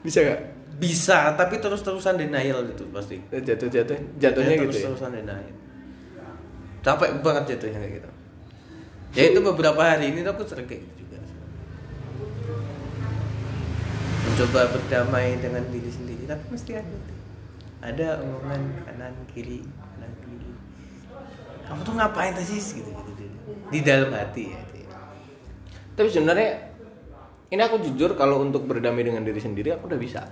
[0.00, 0.40] Bisa nggak?
[0.80, 3.20] Bisa tapi terus-terusan denial itu pasti.
[3.28, 4.72] Jatuh jatuh jatuhnya gitu ya?
[4.72, 5.52] Terus-terusan denial.
[6.80, 8.10] Capek banget jatuhnya kayak gitu.
[9.12, 11.20] Ya itu beberapa hari ini aku sering kayak gitu juga.
[14.24, 16.96] Mencoba berdamai dengan diri sendiri tapi mesti ada
[17.78, 19.62] ada omongan kanan kiri
[21.68, 23.24] kamu tuh ngapain tadi gitu, gitu, gitu.
[23.68, 24.96] di dalam hati ya ya.
[25.92, 26.68] tapi sebenarnya
[27.48, 30.28] ini aku jujur kalau untuk berdamai dengan diri sendiri aku udah bisa.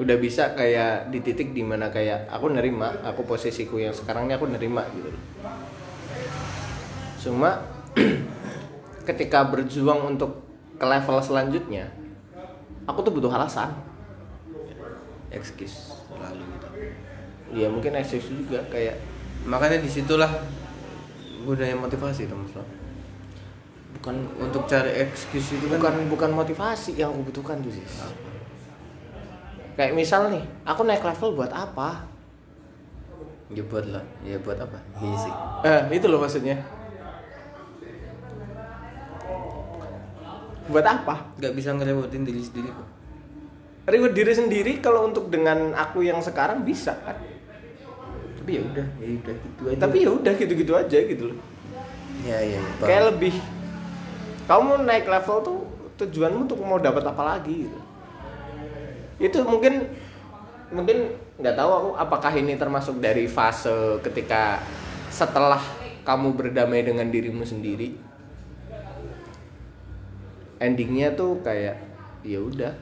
[0.00, 4.34] Udah bisa kayak di titik di mana kayak aku nerima aku posisiku yang sekarang ini
[4.34, 5.10] aku nerima gitu.
[7.22, 7.62] Cuma
[9.08, 10.42] ketika berjuang untuk
[10.82, 11.94] ke level selanjutnya
[12.90, 13.70] aku tuh butuh alasan.
[15.30, 16.59] Excuse gitu
[17.50, 18.96] ya mungkin eksis juga kayak
[19.46, 20.30] makanya di situlah
[21.42, 22.68] gunanya motivasi teman teman
[23.98, 27.84] bukan untuk cari excuse itu kan bukan bukan motivasi yang aku butuhkan tuh sih
[29.74, 32.04] kayak misal nih aku naik level buat apa?
[33.50, 34.04] Ya buat lah.
[34.22, 34.78] Ya buat apa?
[35.02, 35.34] Iya sih.
[35.66, 36.54] Eh itu loh maksudnya.
[40.70, 41.34] Buat apa?
[41.40, 43.00] Nggak bisa ngerepotin diri sendiri kok
[43.90, 47.18] ribet diri sendiri kalau untuk dengan aku yang sekarang bisa kan
[48.40, 49.78] tapi ya udah ya udah gitu aja.
[49.84, 51.38] Tapi ya udah gitu-gitu aja gitu loh.
[52.24, 53.34] Ya ya, ya kayak lebih
[54.48, 55.58] kamu naik level tuh
[56.00, 57.78] tujuanmu untuk mau dapat apa lagi gitu.
[59.20, 59.92] Itu mungkin
[60.72, 64.64] mungkin nggak tahu aku apakah ini termasuk dari fase ketika
[65.12, 65.60] setelah
[66.08, 68.00] kamu berdamai dengan dirimu sendiri?
[70.56, 71.76] Endingnya tuh kayak
[72.24, 72.72] ya udah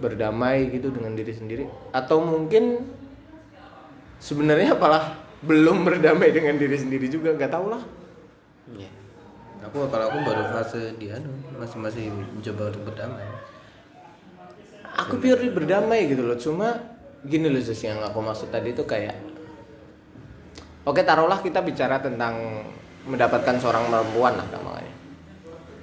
[0.00, 1.64] berdamai gitu dengan diri sendiri.
[1.92, 2.84] Atau mungkin
[4.18, 7.82] sebenarnya apalah belum berdamai dengan diri sendiri juga nggak tahu lah.
[8.74, 8.90] Ya
[9.64, 13.26] aku kalau aku baru fase di anu masih masih mencoba untuk berdamai.
[14.94, 16.78] Aku purely berdamai gitu loh cuma
[17.24, 19.16] gini loh Zus, yang aku maksud tadi tuh kayak
[20.86, 22.62] oke taruhlah kita bicara tentang
[23.08, 24.94] mendapatkan seorang perempuan lah namanya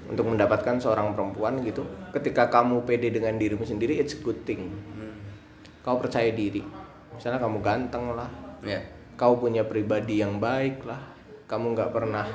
[0.08, 1.84] untuk mendapatkan seorang perempuan gitu
[2.16, 4.72] ketika kamu pede dengan dirimu sendiri it's a good thing.
[5.82, 6.62] Kau percaya diri
[7.16, 8.30] misalnya kamu ganteng lah.
[8.62, 8.82] Ya
[9.18, 11.02] kau punya pribadi yang baik lah.
[11.46, 12.26] Kamu nggak pernah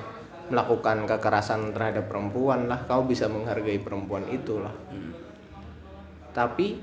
[0.47, 2.87] melakukan kekerasan terhadap perempuan lah.
[2.87, 4.75] Kau bisa menghargai perempuan itu lah.
[6.31, 6.79] Tapi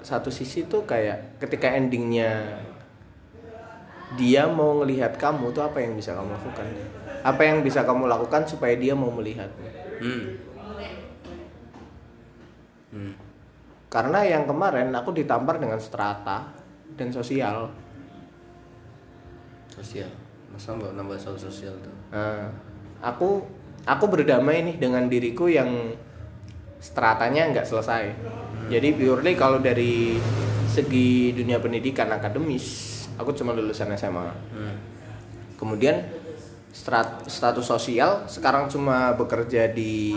[0.00, 2.62] satu sisi tuh kayak ketika endingnya
[4.16, 6.66] dia mau melihat kamu tuh apa yang bisa kamu lakukan?
[7.20, 9.52] Apa yang bisa kamu lakukan supaya dia mau melihat
[10.00, 10.24] hmm.
[12.90, 13.29] Hmm.
[13.90, 16.54] Karena yang kemarin aku ditampar dengan strata
[16.94, 17.68] dan sosial
[19.66, 20.10] sosial
[20.50, 22.50] masa nggak nambah soal sosial tuh Nah,
[22.98, 23.46] aku
[23.86, 25.94] aku berdamai nih dengan diriku yang
[26.80, 28.04] stratanya nggak selesai.
[28.66, 30.18] Jadi purely kalau dari
[30.70, 32.66] segi dunia pendidikan akademis,
[33.18, 34.26] aku cuma lulusan SMA.
[34.26, 34.76] hmm.
[35.58, 36.00] Kemudian
[36.70, 40.14] strat- status sosial sekarang cuma bekerja di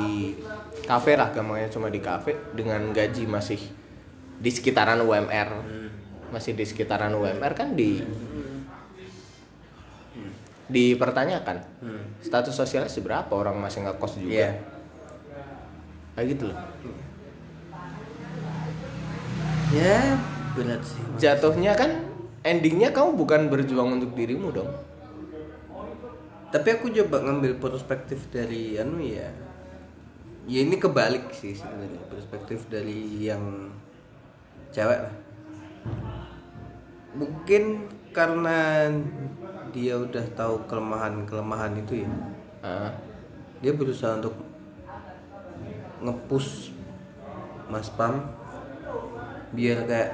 [0.83, 3.59] kafe lah gampangnya cuma di kafe dengan gaji masih
[4.35, 5.49] di sekitaran UMR.
[6.29, 8.01] Masih di sekitaran UMR kan di
[10.65, 12.03] dipertanyakan Hmm.
[12.17, 14.51] status sosialnya seberapa orang masih ngekos juga Iya.
[16.15, 16.57] kayak gitu loh
[19.69, 20.17] ya
[20.53, 21.91] berat sih jatuhnya kan
[22.41, 24.71] endingnya kamu bukan berjuang untuk dirimu dong
[26.53, 29.25] tapi aku coba ngambil perspektif dari anu ya
[30.45, 33.73] ya ini kebalik sih sebenarnya perspektif dari yang
[34.69, 35.15] cewek lah.
[37.17, 38.85] Mungkin karena
[39.73, 42.09] dia udah tahu kelemahan kelemahan itu ya
[42.63, 42.95] Ah,
[43.59, 44.39] dia berusaha untuk
[45.99, 46.71] ngepush
[47.67, 48.23] Mas Pam
[49.51, 50.11] biar kayak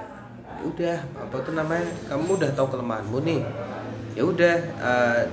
[0.60, 0.98] "Ya udah
[1.30, 3.42] apa tuh namanya kamu udah tahu kelemahanmu nih.
[4.18, 5.24] Ya udah eh,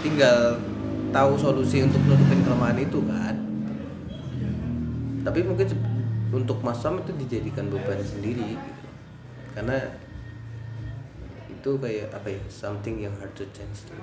[0.00, 0.58] tinggal
[1.10, 3.34] tahu solusi untuk nutupin kelemahan itu kan
[5.24, 5.68] tapi mungkin
[6.32, 8.70] untuk Mas Pam itu dijadikan beban sendiri gitu.
[9.56, 9.76] karena
[11.48, 13.96] itu kayak apa ya something yang hard to change tuh.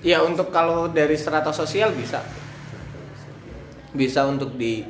[0.00, 2.22] ya untuk kalau dari strata sosial bisa
[3.92, 4.86] bisa untuk di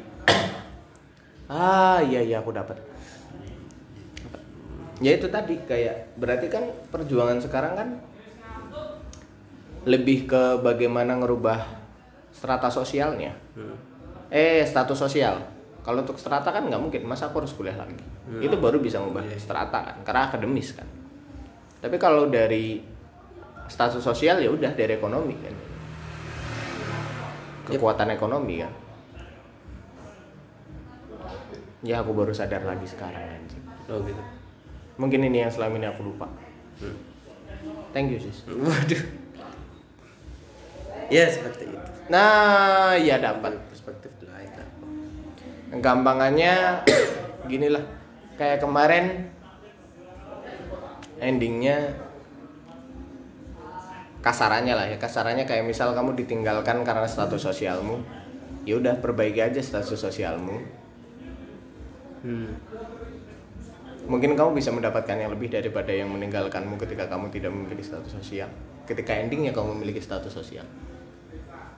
[1.53, 2.79] ah iya iya aku dapat
[5.03, 7.89] ya itu tadi kayak berarti kan perjuangan sekarang kan
[9.83, 11.59] lebih ke bagaimana ngerubah
[12.31, 13.35] strata sosialnya.
[14.31, 15.43] Eh status sosial.
[15.83, 17.99] Kalau untuk strata kan nggak mungkin masa aku harus kuliah lagi?
[18.39, 20.87] Itu baru bisa ngubah strata kan karena akademis kan.
[21.83, 22.79] Tapi kalau dari
[23.67, 25.55] status sosial ya udah dari ekonomi kan.
[27.67, 28.73] Kekuatan ekonomi kan.
[31.83, 33.65] Ya aku baru sadar lagi sekarang anjing.
[33.91, 34.23] Oh gitu.
[35.03, 36.31] Mungkin ini yang selama ini aku lupa.
[37.91, 38.47] Thank you sis.
[38.67, 39.22] Waduh.
[41.11, 41.89] Ya seperti itu.
[42.07, 44.51] nah ya dapat Perspektif lain.
[45.81, 46.85] gampangannya
[47.51, 47.81] gini lah
[48.37, 49.31] kayak kemarin
[51.17, 51.95] endingnya
[54.23, 58.03] kasarannya lah ya kasarannya kayak misal kamu ditinggalkan karena status sosialmu
[58.63, 60.83] ya udah perbaiki aja status sosialmu
[62.23, 62.55] Hmm.
[64.07, 68.47] mungkin kamu bisa mendapatkan yang lebih daripada yang meninggalkanmu ketika kamu tidak memiliki status sosial
[68.87, 70.63] ketika endingnya kamu memiliki status sosial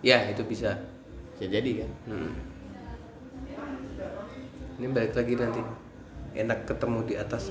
[0.04, 0.76] Ya itu bisa.
[1.32, 2.30] bisa jadi kan Hmm.
[4.76, 5.60] Ini balik lagi nanti.
[6.34, 7.48] Enak ketemu di atas.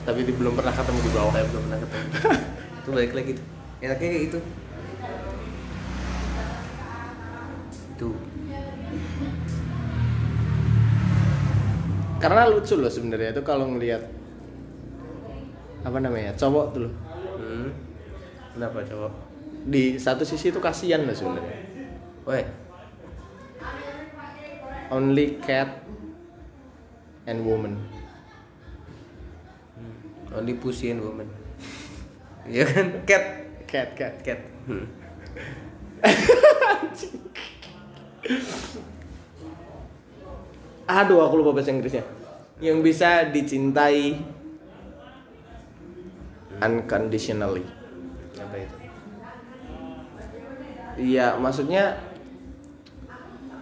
[0.00, 2.06] tapi di- belum pernah ketemu di bawah Saya belum pernah ketemu.
[2.80, 3.46] itu balik lagi tuh.
[3.78, 4.38] Enaknya kayak itu.
[7.92, 8.10] Itu.
[12.16, 14.04] karena lucu loh sebenarnya itu kalau ngelihat
[15.80, 16.92] apa namanya cowok tuh loh
[17.40, 17.72] Hmm.
[18.52, 19.29] Kenapa cowok?
[19.70, 21.70] Di satu sisi itu kasihan loh sebenarnya
[22.26, 22.42] Woi,
[24.90, 25.86] only cat
[27.30, 27.78] and woman
[30.30, 31.26] only pussy and woman.
[32.50, 32.86] Iya kan?
[33.06, 33.24] Cat.
[33.68, 34.40] cat cat Cat.
[34.66, 34.88] Hmm.
[40.90, 42.02] aduh aku lupa bahasa Inggrisnya
[42.58, 44.18] yang bisa dicintai
[46.58, 47.62] unconditionally
[48.34, 48.76] Apa itu?
[51.00, 51.96] Iya, maksudnya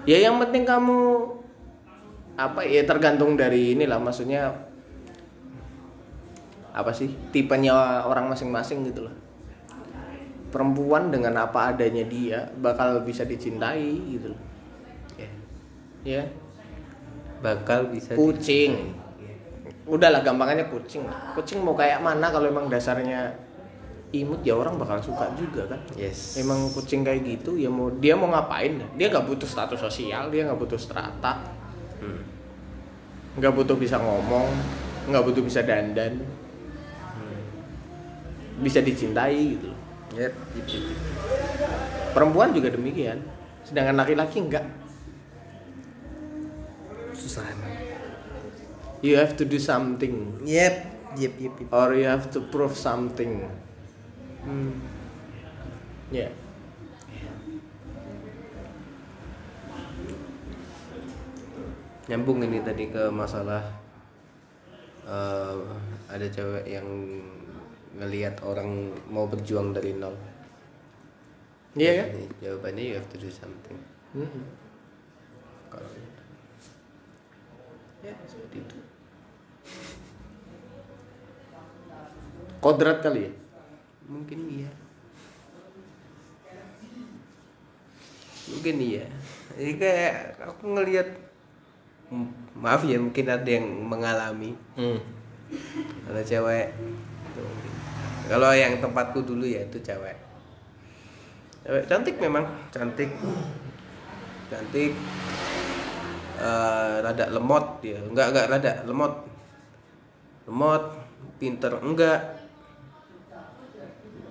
[0.03, 0.99] ya yang penting kamu
[2.35, 4.51] apa ya tergantung dari inilah maksudnya
[6.75, 9.15] apa sih tipenya orang masing-masing gitu loh.
[10.49, 14.41] Perempuan dengan apa adanya dia bakal bisa dicintai gitu loh.
[15.15, 15.31] Ya.
[16.07, 16.23] Ya,
[17.39, 18.95] Bakal bisa kucing.
[19.89, 21.01] udahlah gampangannya kucing
[21.33, 23.33] kucing mau kayak mana kalau emang dasarnya
[24.09, 25.81] imut ya orang bakal suka juga kan?
[25.97, 26.41] Yes.
[26.41, 28.81] Emang kucing kayak gitu ya mau dia mau ngapain?
[28.97, 31.57] Dia nggak butuh status sosial dia nggak butuh strata.
[31.99, 32.23] Hmm.
[33.39, 34.51] nggak butuh bisa ngomong
[35.11, 36.23] nggak butuh bisa dandan.
[38.59, 39.71] Bisa dicintai gitu.
[40.19, 40.99] Yep, yep, yep.
[42.17, 43.21] perempuan juga demikian
[43.61, 44.65] sedangkan laki-laki enggak
[47.13, 47.77] susah emang.
[49.05, 50.43] You have to do something.
[50.49, 51.73] Yep yep yep, yep.
[51.73, 53.49] or you have to prove something
[54.39, 54.71] Hmm.
[56.09, 56.31] ya
[62.09, 63.61] nyambung ini tadi ke masalah
[65.05, 65.59] eh,
[66.09, 66.89] ada cewek yang
[67.99, 70.17] ngelihat orang mau berjuang dari nol.
[71.77, 73.77] Iya kan Jadi jawabannya you have to do something.
[74.17, 74.45] Mhm.
[75.69, 75.85] kalau
[78.01, 78.79] ya seperti itu.
[82.65, 83.33] Kodrat kali ya
[84.09, 84.71] mungkin iya.
[88.49, 89.05] Mungkin iya.
[89.55, 91.09] Jadi kayak aku ngelihat
[92.57, 94.57] maaf ya mungkin ada yang mengalami.
[94.75, 95.01] Hmm.
[96.09, 96.73] ada cewek.
[98.29, 100.17] Kalau yang tempatku dulu ya itu cewek.
[101.65, 103.13] Cewek cantik memang cantik.
[104.49, 104.93] Cantik.
[106.39, 108.01] Eh, rada lemot dia.
[108.01, 109.13] Enggak enggak rada lemot.
[110.49, 110.85] Lemot
[111.37, 112.38] pinter enggak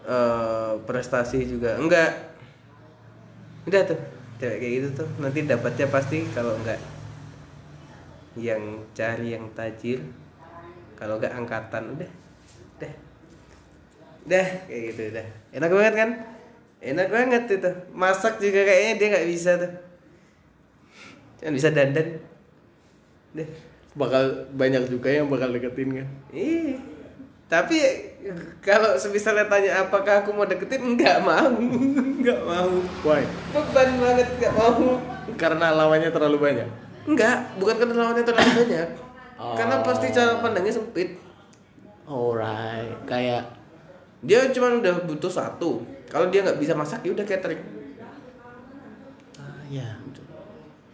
[0.07, 1.75] Eh, prestasi juga.
[1.75, 2.31] Enggak.
[3.67, 3.99] Udah tuh
[4.39, 5.07] cewek kayak gitu tuh.
[5.19, 6.79] Nanti dapatnya pasti kalau enggak
[8.39, 9.99] yang cari yang tajir.
[10.95, 12.11] Kalau enggak angkatan udah.
[12.79, 12.93] Udah.
[14.23, 15.27] Udah kayak gitu udah.
[15.51, 16.09] Enak banget kan?
[16.77, 19.71] Enak banget itu masak juga kayaknya dia nggak bisa tuh.
[21.43, 22.23] Cuma bisa dandan.
[23.35, 23.47] Udah.
[23.97, 24.23] Bakal
[24.55, 26.07] banyak juga yang bakal deketin kan?
[26.31, 26.79] Ih,
[27.51, 27.79] tapi
[28.63, 31.51] kalau misalnya tanya apakah aku mau deketin enggak mau.
[32.17, 32.71] Enggak mau.
[33.05, 33.23] Why?
[33.53, 34.99] Beban banget enggak mau.
[35.39, 36.69] Karena lawannya terlalu banyak?
[37.07, 38.89] Enggak bukan karena lawannya terlalu banyak.
[39.37, 39.53] Oh.
[39.53, 41.21] karena pasti cara pandangnya sempit.
[42.09, 43.05] Alright.
[43.05, 43.53] Kayak
[44.25, 45.85] dia cuma udah butuh satu.
[46.09, 47.61] Kalau dia nggak bisa masak ya udah catering.
[49.37, 49.85] Ah, ya.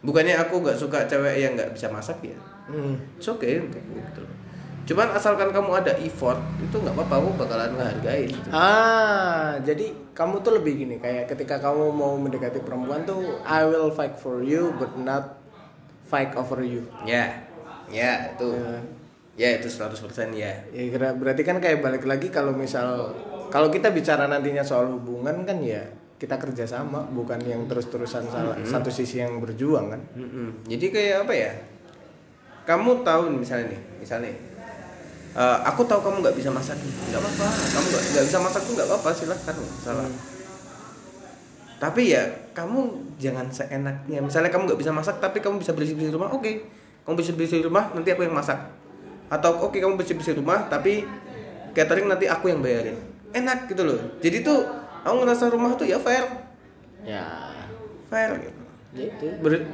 [0.03, 2.35] Bukannya aku nggak suka cewek yang nggak bisa masak ya?
[2.67, 2.99] Hmm.
[3.15, 3.63] it's okay.
[3.63, 4.23] Gitu.
[4.83, 8.49] Cuman asalkan kamu ada effort itu nggak apa-apa aku bakalan ngehargain gitu.
[8.49, 13.89] ah jadi kamu tuh lebih gini kayak ketika kamu mau mendekati perempuan tuh I will
[13.89, 15.39] fight for you but not
[16.03, 17.31] fight over you ya
[17.87, 18.51] ya itu
[19.33, 19.49] Ya.
[19.49, 19.97] ya itu 100%
[20.31, 23.15] ya Ya kira- berarti kan kayak balik lagi kalau misal
[23.47, 25.81] kalau kita bicara nantinya soal hubungan kan ya
[26.13, 30.01] kita kerjasama bukan yang terus-terusan salah satu sisi yang berjuang kan.
[30.13, 30.63] Mm-mm.
[30.65, 31.51] Jadi kayak apa ya?
[32.63, 34.31] Kamu tahu nih, misalnya nih, misalnya,
[35.33, 37.47] eh, aku tahu kamu nggak bisa masak, nggak apa-apa.
[37.49, 40.05] Kamu nggak bisa masak tuh nggak apa-apa, silahkan, salah.
[41.77, 42.23] Tapi ya
[42.55, 42.79] kamu
[43.19, 44.23] jangan seenaknya.
[44.23, 46.51] Misalnya kamu nggak bisa masak, tapi kamu bisa bersih bersih rumah, oke.
[47.03, 48.55] Kamu bisa bersih rumah, nanti aku yang masak.
[49.27, 51.03] Atau oke kamu bersih bersih rumah, tapi
[51.73, 52.95] catering nanti aku yang bayarin.
[53.33, 53.99] Enak gitu loh.
[54.23, 54.63] Jadi tuh
[55.03, 56.23] aku ngerasa rumah tuh ya fair,
[57.03, 57.27] Ya,
[58.07, 58.63] fair gitu.
[58.95, 59.67] ya itu ber-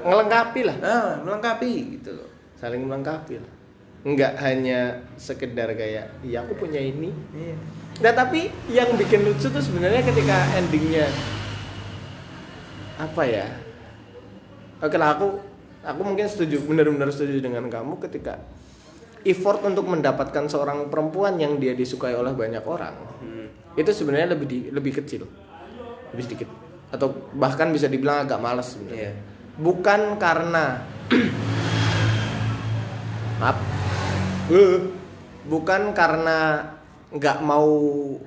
[0.00, 2.28] ngelengkapi lah, Nah, melengkapi gitu loh.
[2.56, 3.52] saling melengkapi lah.
[4.02, 4.80] Nggak hanya
[5.14, 7.10] sekedar kayak, ya aku punya ini.
[7.32, 7.54] Iya.
[7.98, 11.10] Nah tapi yang bikin lucu tuh sebenarnya ketika endingnya
[12.96, 13.46] apa ya?
[14.78, 15.42] Oke lah aku
[15.82, 18.38] aku mungkin setuju benar-benar setuju dengan kamu ketika
[19.22, 23.50] effort untuk mendapatkan seorang perempuan yang dia disukai oleh banyak orang Hmm.
[23.74, 25.26] itu sebenarnya lebih di, lebih kecil
[26.10, 26.46] lebih sedikit
[26.88, 29.12] atau bahkan bisa dibilang agak malas sebenarnya Iya.
[29.58, 30.86] bukan karena
[33.42, 33.58] maaf
[35.44, 36.60] Bukan karena
[37.08, 37.68] nggak mau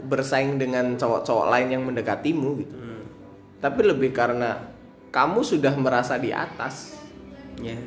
[0.03, 3.05] bersaing dengan cowok-cowok lain yang mendekatimu gitu Hmm.
[3.57, 4.57] tapi lebih karena
[5.07, 6.97] kamu sudah merasa di atas
[7.61, 7.78] Ya.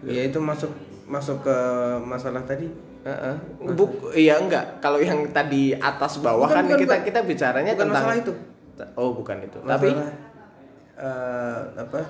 [0.00, 0.70] Ya itu masuk
[1.04, 1.56] masuk ke
[2.00, 2.70] masalah tadi.
[3.00, 3.34] Heeh.
[3.74, 7.06] Buk, iya enggak kalau yang tadi atas bawah Bukan, kan bukan, kita bukan.
[7.10, 8.32] kita bicaranya Bukan tentang masalah itu.
[8.94, 10.14] oh bukan itu tapi Masalah,
[10.96, 12.00] eh, apa?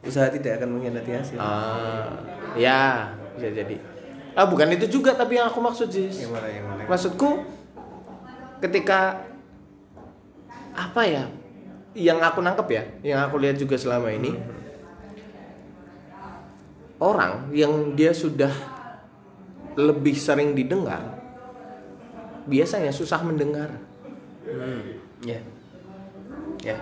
[0.00, 1.36] Usaha tidak akan mengkhianati hasil.
[1.36, 2.06] ah
[2.54, 3.76] ya bisa jadi
[4.32, 6.82] ah bukan itu juga tapi yang aku maksud sih Yang mana yang mana?
[6.88, 7.30] maksudku
[8.60, 9.26] ketika
[10.72, 11.24] apa ya
[11.92, 14.32] yang aku nangkep ya yang aku lihat juga selama ini
[16.96, 18.52] orang yang dia sudah
[19.74, 21.18] lebih sering didengar
[22.44, 23.70] biasanya susah mendengar
[24.42, 24.98] Hmm.
[25.22, 25.38] Ya.
[26.60, 26.76] Ya.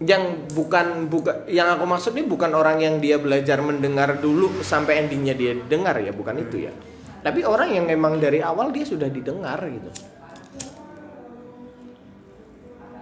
[0.00, 5.04] Yang bukan bukan yang aku maksud ini bukan orang yang dia belajar mendengar dulu sampai
[5.04, 6.72] endingnya dia dengar ya bukan itu ya.
[7.20, 9.92] Tapi orang yang memang dari awal dia sudah didengar gitu.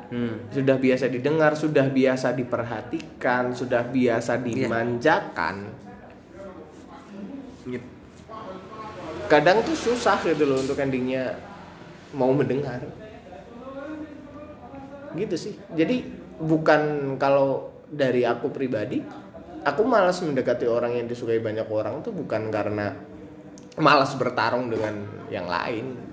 [0.08, 0.48] Hmm.
[0.48, 5.68] sudah biasa didengar sudah biasa diperhatikan sudah biasa dimanjakan.
[7.68, 7.84] Yep.
[9.28, 11.36] kadang tuh susah gitu loh untuk endingnya
[12.16, 12.80] mau mendengar.
[15.12, 15.54] Gitu sih.
[15.76, 19.02] Jadi bukan kalau dari aku pribadi
[19.66, 22.94] aku malas mendekati orang yang disukai banyak orang tuh bukan karena
[23.78, 24.94] malas bertarung dengan
[25.30, 26.08] yang lain.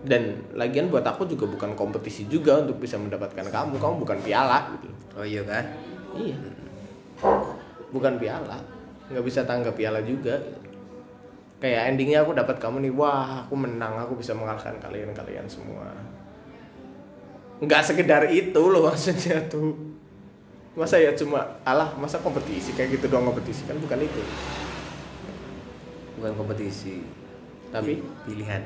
[0.00, 3.76] Dan lagian buat aku juga bukan kompetisi juga untuk bisa mendapatkan kamu.
[3.76, 4.88] Kamu bukan piala gitu.
[5.20, 5.64] Oh iya kan?
[6.16, 6.36] iya.
[7.92, 8.56] Bukan piala.
[9.12, 10.40] Nggak bisa tanggap piala juga.
[11.60, 14.00] Kayak endingnya aku dapat kamu nih wah aku menang.
[14.08, 15.92] Aku bisa mengalahkan kalian kalian semua
[17.60, 19.76] nggak sekedar itu loh maksudnya tuh.
[20.74, 23.66] Masa ya cuma alah masa kompetisi kayak gitu doang kompetisi?
[23.68, 24.22] Kan bukan itu.
[26.20, 27.04] Bukan kompetisi,
[27.72, 28.00] tapi?
[28.28, 28.62] pilihan.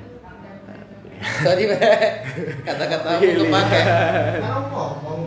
[1.24, 1.64] Tadi
[2.66, 3.24] kata-kata aku.
[3.46, 5.20] Kamu ngomong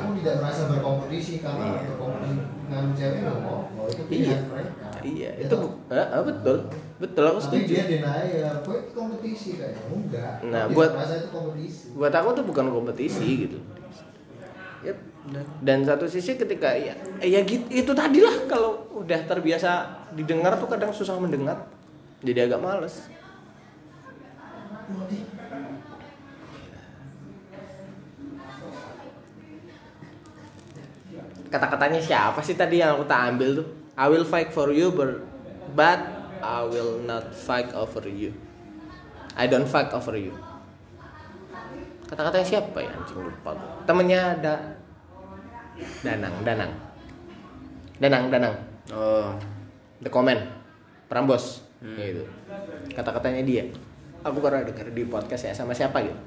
[0.00, 1.80] aku tidak merasa berkompetisi karena Iya.
[1.88, 4.36] berkompetisi dengan cewek ngomong, oh itu Iya.
[4.46, 4.86] mereka.
[5.00, 6.56] iya Ya itu bu- ah, betul
[6.96, 10.34] betul aku Tapi setuju dia denial, kok itu kompetisi kayaknya enggak.
[10.46, 11.84] Nah, Aku buat- merasa itu kompetisi.
[11.92, 13.58] buat aku tuh bukan kompetisi gitu
[14.80, 14.96] Yep,
[15.26, 15.44] benar.
[15.60, 19.70] dan satu sisi ketika ya ya gitu itu tadi lah kalau udah terbiasa
[20.10, 21.68] didengar tuh kadang susah mendengar
[22.20, 23.08] jadi agak males
[31.50, 33.66] kata-katanya siapa sih tadi yang aku tak ambil tuh?
[33.98, 36.00] I will fight for you but,
[36.40, 38.32] I will not fight over you.
[39.36, 40.32] I don't fight over you.
[42.08, 42.90] Kata-katanya siapa ya?
[42.90, 44.54] Anjing lupa temennya ada.
[46.00, 46.72] Danang Danang.
[48.00, 48.54] Danang Danang.
[48.90, 49.30] Oh,
[50.00, 50.40] The Comment.
[51.10, 52.24] Prambos gitu.
[52.94, 53.64] Kata-katanya dia.
[54.22, 56.18] Aku pernah dengar di podcast ya sama siapa gitu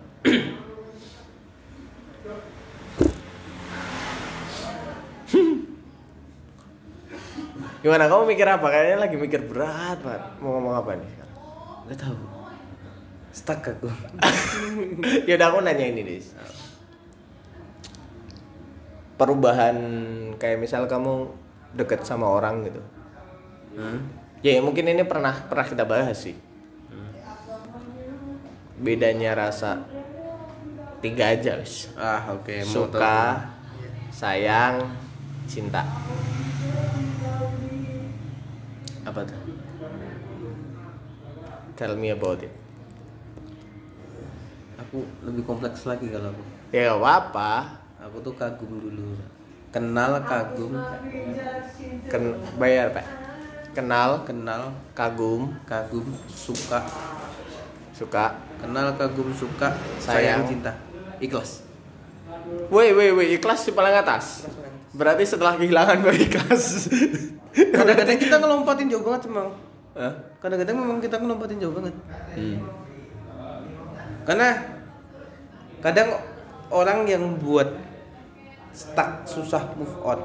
[7.83, 8.63] Gimana kamu mikir apa?
[8.71, 10.23] Kayaknya lagi mikir berat banget.
[10.39, 11.33] Mau ngomong apa nih sekarang?
[11.83, 12.15] nggak tahu.
[13.35, 13.89] Stuck aku.
[15.27, 16.31] ya udah aku nanya ini Dis.
[19.19, 19.75] Perubahan
[20.39, 21.27] kayak misal kamu
[21.75, 22.81] deket sama orang gitu.
[23.75, 23.99] Hmm?
[24.39, 26.39] Ya mungkin ini pernah pernah kita bahas sih.
[28.79, 29.83] Bedanya rasa
[31.03, 31.91] tiga aja wis.
[31.99, 32.63] Ah, oke.
[32.63, 33.43] mau Suka,
[34.07, 34.87] sayang,
[35.51, 35.83] cinta.
[39.03, 39.39] Apa tuh?
[41.75, 42.53] Tell me about it.
[44.79, 46.43] Aku lebih kompleks lagi kalau aku.
[46.69, 47.51] Ya gak apa-apa.
[48.09, 49.17] Aku tuh kagum dulu.
[49.73, 50.77] Kenal kagum,
[52.07, 52.23] Ken
[52.61, 53.05] bayar pak.
[53.73, 56.85] Kenal, kenal kagum, kagum, suka,
[57.89, 58.37] suka.
[58.61, 60.45] kenal kagum, suka, Sayang.
[60.45, 60.71] sayang, cinta.
[61.17, 61.65] Ikhlas.
[62.69, 64.45] Woi woi woi ikhlas di paling atas.
[64.93, 66.65] Berarti setelah kehilangan baru ikhlas.
[67.53, 69.49] Kadang-kadang kita ngelompatin jauh banget emang.
[70.41, 71.95] Kadang-kadang memang kita ngelompatin jauh banget.
[72.33, 72.57] Hmm.
[74.23, 74.49] Karena
[75.83, 76.09] kadang
[76.73, 77.69] orang yang buat
[78.73, 80.17] stuck susah move on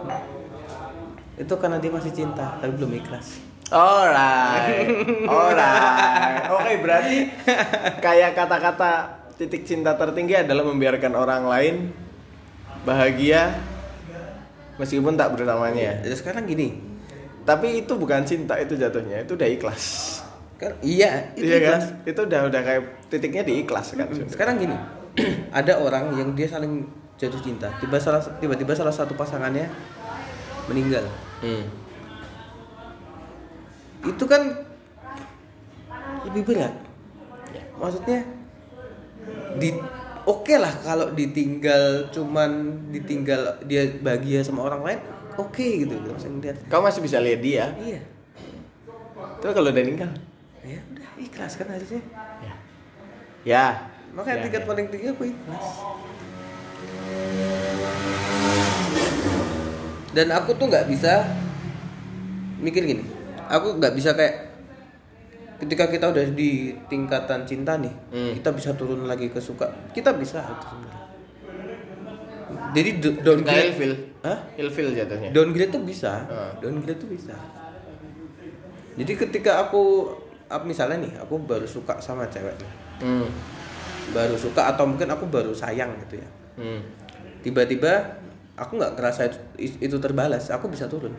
[1.37, 3.39] itu karena dia masih cinta tapi belum ikhlas.
[3.69, 4.89] Alright,
[5.29, 6.49] alright.
[6.57, 7.17] Oke, berarti
[8.01, 11.75] kayak kata-kata titik cinta tertinggi adalah membiarkan orang lain
[12.89, 13.61] bahagia
[14.81, 16.01] meskipun tak bersamanya.
[16.01, 16.88] Jadi sekarang gini,
[17.49, 19.85] Tapi itu bukan cinta itu jatuhnya, itu udah ikhlas.
[20.59, 21.81] kan iya, itu Iya kan?
[21.81, 21.85] ikhlas.
[22.05, 24.11] Itu udah udah kayak titiknya di ikhlas kan.
[24.29, 24.77] Sekarang gini,
[25.59, 26.85] ada orang yang dia saling
[27.17, 29.65] jatuh cinta, tiba salah tiba-tiba salah satu pasangannya
[30.69, 31.09] meninggal.
[31.41, 31.65] Hmm.
[34.05, 34.43] Itu kan
[36.29, 36.75] lebih berat.
[37.57, 37.65] Ya.
[37.81, 38.21] Maksudnya
[39.57, 39.73] di
[40.29, 42.51] oke lah kalau ditinggal cuman
[42.93, 45.01] ditinggal dia bahagia sama orang lain,
[45.39, 46.11] oke gitu gitu.
[46.17, 47.65] Saya ngeliat, Kau masih bisa lihat dia.
[47.79, 48.01] iya.
[49.39, 50.11] Tapi kalau udah meninggal,
[50.61, 52.03] Ya udah ikhlas kan harusnya.
[52.43, 52.55] ya.
[53.43, 53.67] Ya.
[54.11, 54.67] Makanya Ya, tingkat ya.
[54.67, 55.67] paling tinggi aku ikhlas.
[60.11, 61.23] Dan aku tuh nggak bisa
[62.59, 63.05] mikir gini.
[63.47, 64.51] Aku nggak bisa kayak
[65.59, 68.33] ketika kita udah di tingkatan cinta nih, Hmm.
[68.35, 69.71] kita bisa turun lagi ke suka.
[69.91, 71.08] Kita bisa sebenarnya.
[72.71, 73.93] Jadi do- downgrade, ilfil.
[74.21, 74.39] Hah?
[74.55, 75.31] Ilfil jatuhnya.
[75.31, 76.25] downgrade tuh bisa.
[76.25, 76.53] Ah.
[76.59, 77.33] Downgrade tuh bisa.
[78.95, 80.11] Jadi ketika aku
[80.61, 82.57] misalnya nih, aku baru suka sama cewek
[82.99, 83.29] Hmm.
[84.11, 86.83] baru suka atau mungkin aku baru sayang gitu ya Hmm.
[87.41, 88.19] tiba-tiba
[88.57, 89.39] aku nggak kerasa itu,
[89.79, 91.15] itu terbalas aku bisa turun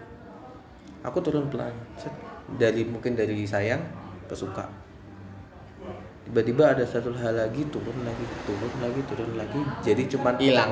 [0.99, 1.71] aku turun pelan
[2.57, 3.79] dari mungkin dari sayang
[4.25, 4.67] ke suka
[6.25, 10.69] tiba-tiba ada satu hal lagi turun lagi turun lagi turun lagi jadi cuman Hilang.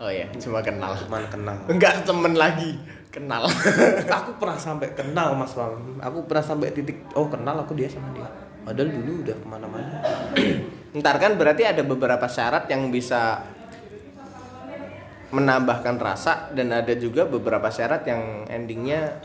[0.00, 0.92] Oh ya cuma kenal.
[0.98, 1.56] Cuman kenal.
[1.70, 2.78] Enggak temen lagi
[3.14, 3.46] kenal.
[4.24, 8.10] Aku pernah sampai kenal mas Bang aku pernah sampai titik oh kenal aku dia sama
[8.10, 8.26] dia.
[8.66, 9.94] Padahal dulu udah ke mana-mana.
[10.98, 13.44] Ntar kan berarti ada beberapa syarat yang bisa
[15.34, 19.18] menambahkan rasa dan ada juga beberapa syarat yang endingnya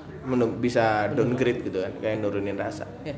[0.57, 2.85] bisa downgrade gitu kan kayak nurunin rasa.
[3.01, 3.17] Ya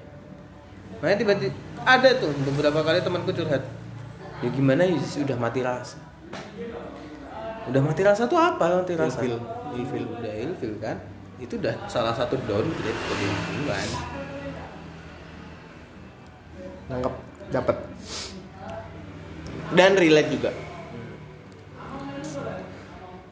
[1.01, 3.65] makanya tiba-tiba ada tuh beberapa kali temanku curhat.
[4.45, 6.11] Ya gimana ya udah mati rasa
[7.69, 9.21] udah mati rasa tuh apa mati rasa?
[9.21, 9.37] Ilfil.
[9.77, 10.97] ilfil udah ilfil kan?
[11.37, 13.89] Itu udah salah satu downgrade dari hubungan
[16.91, 17.13] nangkep
[17.55, 17.77] dapat
[19.71, 20.51] dan relate juga.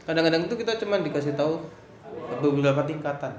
[0.07, 1.59] Kadang-kadang itu kita cuma dikasih tahu
[2.39, 3.35] beberapa tingkatan.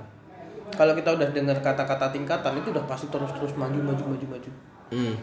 [0.70, 4.50] Kalau kita udah dengar kata-kata tingkatan itu udah pasti terus-terus maju maju maju maju.
[4.90, 5.14] Hmm.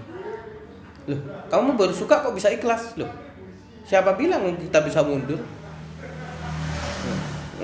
[1.08, 3.00] loh kamu baru suka kok bisa ikhlas?
[3.00, 3.08] Loh
[3.88, 5.40] siapa bilang kita bisa mundur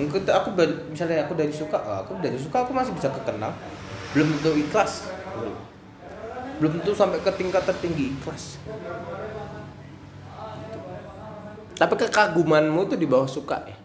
[0.10, 0.56] Kita- aku
[0.90, 3.52] misalnya aku dari suka oh, aku dari suka aku masih bisa kekenal
[4.14, 5.10] belum tentu ikhlas.
[5.38, 5.56] Belum
[6.62, 8.62] belum tentu sampai ke tingkat tertinggi ikhlas.
[11.74, 13.78] Tapi kekagumanmu itu di bawah suka ya?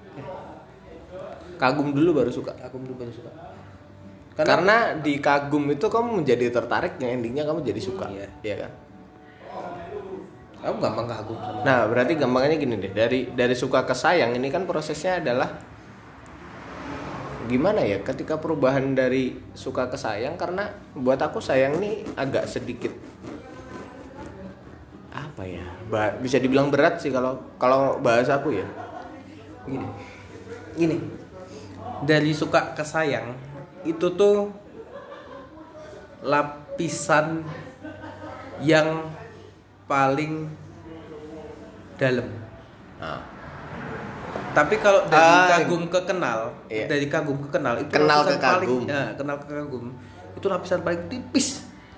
[1.59, 2.55] Kagum dulu baru suka?
[2.63, 3.33] Aku belum baru suka.
[4.39, 8.07] Karena, di kagum itu kamu menjadi tertarik yang endingnya kamu jadi suka.
[8.07, 8.31] Iya.
[8.47, 8.73] Iya kan?
[10.59, 12.91] Aku gampang kagum sama nah berarti gampangnya gini deh.
[12.91, 15.55] Dari dari suka ke sayang ini kan prosesnya adalah
[17.49, 20.37] gimana ya ketika perubahan dari suka ke sayang?
[20.37, 22.93] Karena buat aku sayang nih agak sedikit
[25.09, 28.69] apa ya ba- bisa dibilang berat sih kalau kalau bahasa aku ya.
[29.65, 29.89] Gini
[30.77, 30.97] gini.
[31.99, 33.35] Dari suka ke sayang
[33.83, 34.55] itu tuh
[36.23, 37.43] lapisan
[38.63, 39.11] yang
[39.89, 40.47] paling
[41.99, 42.29] dalam.
[43.03, 43.38] Nah,
[44.59, 46.85] tapi kalau dari Ah, kagum ke kenal iya.
[46.85, 48.59] dari kagum ke kenal itu Kenal lapisan ke kagum.
[48.59, 49.85] paling, ya, kenal ke kagum
[50.35, 51.49] itu lapisan paling tipis.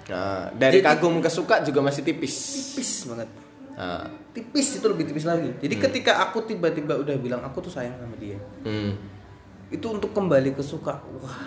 [0.07, 2.35] Nah, dari Jadi- kagum ke suka juga masih tipis.
[2.75, 3.29] Tipis banget.
[3.73, 5.49] Nah, tipis itu lebih tipis lagi.
[5.57, 8.37] Jadi ketika aku tiba-tiba udah bilang aku tuh sayang sama dia.
[8.61, 8.93] Hmm.
[9.71, 11.39] itu untuk kembali ke suka wah.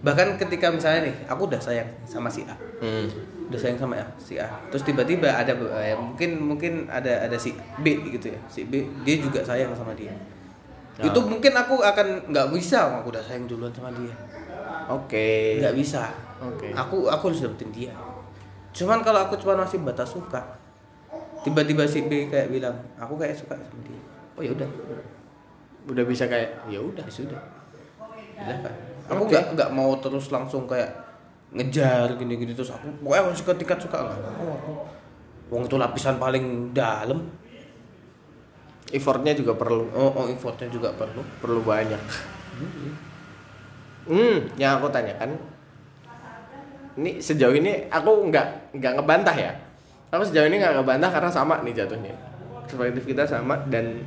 [0.00, 2.52] Bahkan ketika misalnya nih aku udah sayang sama si A.
[2.78, 3.08] Hmm.
[3.48, 4.48] Udah sayang sama A, si A.
[4.72, 7.52] Terus tiba-tiba ada eh, mungkin mungkin ada ada si
[7.84, 10.12] B gitu ya si B dia juga sayang sama dia.
[10.94, 11.10] Ah.
[11.10, 14.14] itu mungkin aku akan nggak bisa aku udah sayang duluan sama dia.
[14.86, 15.58] Oke.
[15.58, 16.14] Nggak bisa.
[16.38, 16.70] Oke.
[16.70, 17.92] aku aku harus dapetin dia.
[18.70, 20.40] Cuman kalau aku cuma masih batas suka
[21.42, 24.00] tiba-tiba si B kayak bilang aku kayak suka sama dia.
[24.38, 24.70] Oh ya udah.
[25.90, 27.04] Udah bisa kayak ya udah.
[27.04, 27.40] Ya sudah.
[28.34, 29.30] Silakan aku Oke.
[29.36, 30.88] nggak nggak mau terus langsung kayak
[31.54, 34.72] ngejar gini-gini terus aku pokoknya masih ke tingkat suka nggak mau aku
[35.52, 37.20] Wong itu lapisan paling dalam
[38.88, 39.90] effortnya juga perlu.
[39.92, 41.20] Oh, oh effortnya juga perlu.
[41.42, 42.00] Perlu banyak.
[44.04, 45.32] Hmm yang aku tanyakan
[46.94, 49.52] ini sejauh ini aku nggak nggak ngebantah ya?
[50.14, 52.14] Aku sejauh ini nggak ngebantah karena sama nih jatuhnya.
[52.64, 54.00] Perspektif kita sama dan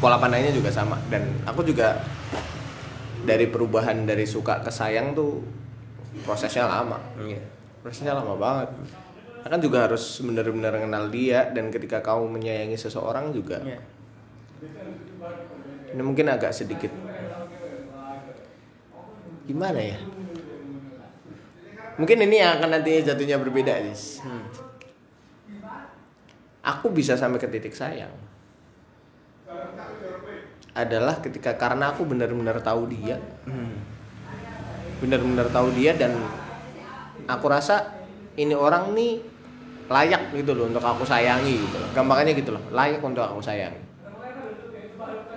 [0.00, 0.96] pola pandangnya juga sama.
[1.12, 2.00] Dan aku juga
[3.22, 5.44] dari perubahan dari suka ke sayang tuh
[6.22, 6.98] prosesnya lama.
[7.18, 7.40] Iya.
[7.80, 8.68] Prosesnya lama banget.
[9.48, 13.80] Kan juga harus benar-benar kenal dia dan ketika kamu menyayangi seseorang juga Iya.
[15.88, 16.92] ini mungkin agak sedikit
[19.48, 19.96] gimana ya?
[21.96, 24.20] Mungkin ini yang akan nanti jatuhnya berbeda Nis.
[26.60, 28.12] aku bisa sampai ke titik sayang.
[30.76, 33.16] Adalah ketika karena aku benar-benar tahu dia
[34.98, 36.14] benar-benar tahu dia dan
[37.30, 37.98] aku rasa
[38.38, 39.22] ini orang nih
[39.88, 41.88] layak gitu loh untuk aku sayangi gitu loh.
[41.96, 43.80] Gampangannya gitu loh layak untuk aku sayangi.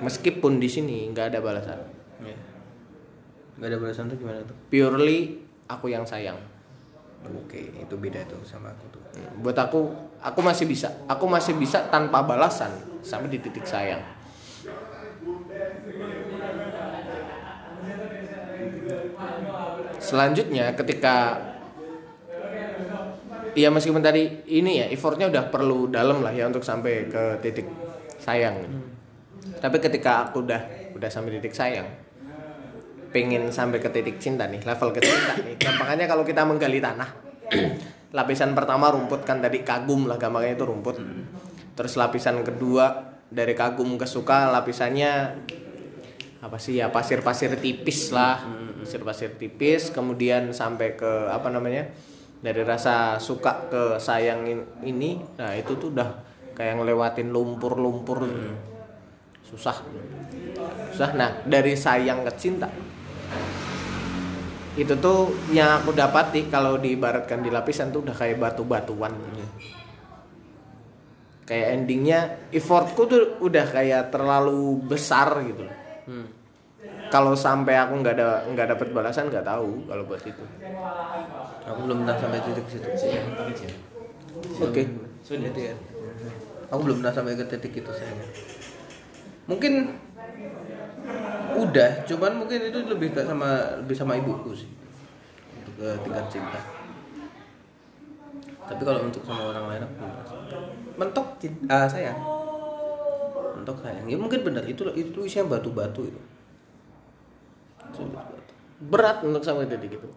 [0.02, 1.80] Meskipun di sini nggak ada balasan.
[2.26, 2.38] Iya.
[3.62, 4.58] Nggak ada balasan tuh gimana tuh?
[4.68, 5.40] Purely
[5.70, 6.38] aku yang sayang.
[7.22, 9.02] Oke itu beda tuh sama aku tuh.
[9.46, 12.74] Buat aku aku masih bisa aku masih bisa tanpa balasan
[13.06, 14.02] sampai di titik sayang
[20.12, 21.40] selanjutnya ketika
[23.56, 27.68] ya meskipun tadi ini ya effortnya udah perlu dalam lah ya untuk sampai ke titik
[28.20, 28.60] sayang.
[29.64, 30.62] Tapi ketika aku udah
[31.00, 31.88] udah sampai titik sayang
[33.12, 37.10] pengen sampai ke titik cinta nih level ke cinta nih gampangannya kalau kita menggali tanah.
[38.18, 41.00] Lapisan pertama rumput kan tadi kagum lah gampangnya itu rumput.
[41.72, 45.40] Terus lapisan kedua dari kagum ke suka lapisannya
[46.42, 46.82] apa sih?
[46.82, 48.42] Ya pasir-pasir tipis lah.
[48.82, 51.86] Pasir-pasir tipis kemudian sampai ke apa namanya
[52.42, 55.22] dari rasa suka ke sayang in- ini.
[55.38, 56.10] Nah itu tuh udah
[56.58, 58.26] kayak ngelewatin lumpur-lumpur.
[59.46, 59.86] Susah.
[60.90, 61.14] Susah.
[61.14, 62.66] Nah dari sayang ke cinta.
[64.74, 69.14] Itu tuh yang aku dapati kalau diibaratkan di lapisan tuh udah kayak batu-batuan.
[71.46, 72.20] Kayak endingnya
[72.50, 75.70] effortku tuh udah kayak terlalu besar gitu.
[75.70, 75.81] loh
[77.12, 80.44] kalau sampai aku nggak ada nggak dapat balasan nggak tahu kalau buat itu.
[81.68, 82.88] Aku belum pernah sampai titik situ
[84.62, 84.84] oke.
[85.22, 85.76] Sudah ya
[86.72, 88.16] aku belum pernah sampai ke titik itu saya
[89.46, 89.92] mungkin
[91.52, 94.70] udah cuman mungkin itu lebih ke sama lebih sama ibuku sih.
[95.62, 96.60] Untuk ke tingkat cinta.
[98.72, 100.06] Tapi kalau untuk sama orang lain aku
[100.96, 102.41] mentok cinta ah, sayang
[103.62, 104.10] mentok sayang.
[104.10, 106.22] Ya mungkin benar itu itu isinya batu-batu itu.
[108.82, 110.10] Berat untuk sampai titik itu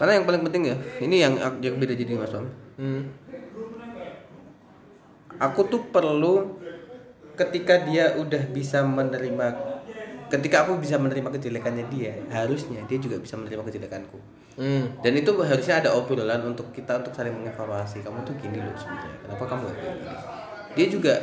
[0.00, 2.48] karena yang paling penting ya ini yang yang beda jadi mas Om
[2.80, 3.02] hmm.
[5.36, 6.56] aku tuh perlu
[7.36, 9.46] ketika dia udah bisa menerima
[10.32, 14.16] ketika aku bisa menerima kejelekannya dia harusnya dia juga bisa menerima kejelekanku.
[14.60, 14.92] Hmm.
[15.00, 18.04] dan itu harusnya ada obrolan untuk kita untuk saling mengevaluasi.
[18.04, 20.00] Kamu tuh gini loh sebenarnya kenapa kamu gak gini?
[20.76, 21.14] Dia juga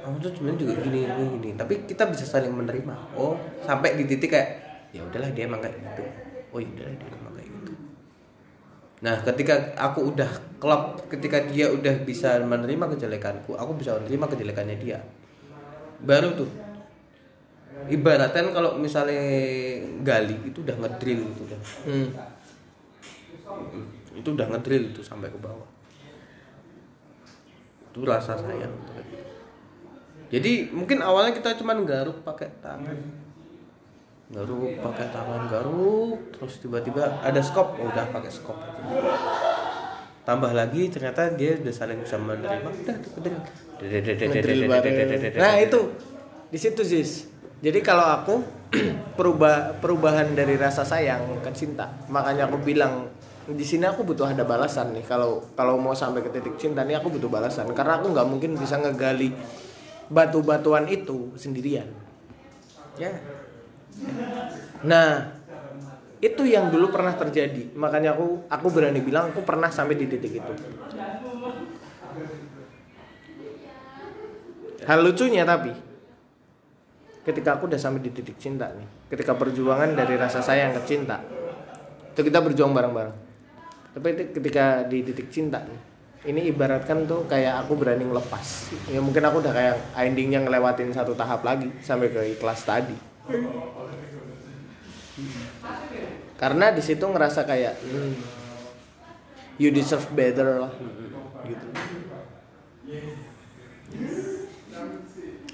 [0.00, 4.04] kamu tuh sebenarnya juga gini gini gini tapi kita bisa saling menerima oh sampai di
[4.08, 4.48] titik kayak
[4.90, 6.04] ya udahlah dia emang kayak gitu
[6.50, 7.72] oh ya udahlah dia emang kayak gitu
[9.00, 10.28] Nah, ketika aku udah
[10.60, 15.00] klop, ketika dia udah bisa menerima kejelekanku, aku bisa menerima kejelekannya dia.
[16.04, 16.50] Baru tuh.
[17.88, 19.24] Ibaratkan kalau misalnya
[20.04, 21.60] gali itu udah ngedrill itu udah.
[21.88, 22.08] Hmm.
[24.12, 25.64] Itu udah ngedrill itu sampai ke bawah.
[27.88, 28.76] Itu rasa sayang.
[30.30, 32.94] Jadi mungkin awalnya kita cuman garuk pakai tangan.
[34.30, 38.54] Garuk pakai tangan garuk terus tiba-tiba ada skop oh, udah pakai skop.
[40.22, 42.70] Tambah lagi ternyata dia udah saling bisa menerima.
[45.34, 45.80] Nah itu
[46.46, 47.26] di situ sis.
[47.58, 48.34] Jadi kalau aku
[49.18, 53.10] perubah perubahan dari rasa sayang ke cinta, makanya aku bilang
[53.50, 55.02] di sini aku butuh ada balasan nih.
[55.02, 58.54] Kalau kalau mau sampai ke titik cinta nih aku butuh balasan karena aku nggak mungkin
[58.54, 59.34] bisa ngegali
[60.10, 61.86] batu-batuan itu sendirian.
[62.98, 63.14] Ya.
[64.82, 65.38] Nah
[66.20, 67.72] itu yang dulu pernah terjadi.
[67.78, 70.52] Makanya aku aku berani bilang aku pernah sampai di titik itu.
[74.84, 75.70] Hal lucunya tapi
[77.24, 81.20] ketika aku udah sampai di titik cinta nih, ketika perjuangan dari rasa sayang ke cinta,
[82.16, 83.16] itu kita berjuang bareng-bareng.
[83.94, 85.89] Tapi ketika di titik cinta nih,
[86.20, 88.76] ini ibaratkan tuh kayak aku berani ngelepas.
[88.92, 92.92] Ya mungkin aku udah kayak endingnya ngelewatin satu tahap lagi sampai ke ikhlas tadi.
[96.36, 98.12] Karena di situ ngerasa kayak hmm,
[99.56, 100.72] you deserve better lah,
[101.44, 101.66] gitu.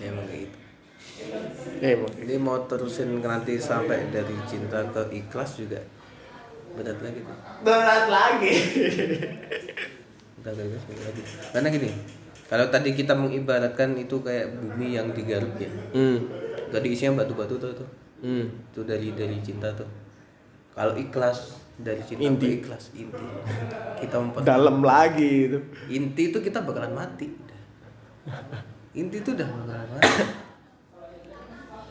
[0.02, 0.58] Ya emang kayak gitu.
[1.78, 2.10] Ya, emang.
[2.10, 5.78] Jadi mau terusin nanti sampai dari cinta ke ikhlas juga
[6.74, 7.38] berat lagi tuh.
[7.62, 8.54] Berat lagi.
[10.46, 11.22] Lagi.
[11.50, 11.90] Karena gini,
[12.46, 15.70] kalau tadi kita mengibaratkan itu kayak bumi yang digaruk ya.
[15.90, 16.30] Hmm.
[16.70, 17.88] Tadi isinya batu-batu tuh tuh.
[18.22, 18.46] Hmm.
[18.70, 19.88] Itu dari dari cinta tuh.
[20.76, 22.62] Kalau ikhlas dari cinta Inti.
[22.62, 23.26] ikhlas inti.
[24.00, 25.58] Kita memper Dalam lagi itu.
[25.90, 27.26] inti itu kita bakalan mati.
[28.96, 30.22] Inti itu udah bakalan mati.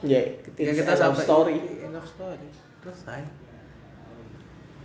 [0.06, 1.58] Ya, ketika it's kita sampai story.
[1.82, 2.46] end of story
[2.86, 3.26] selesai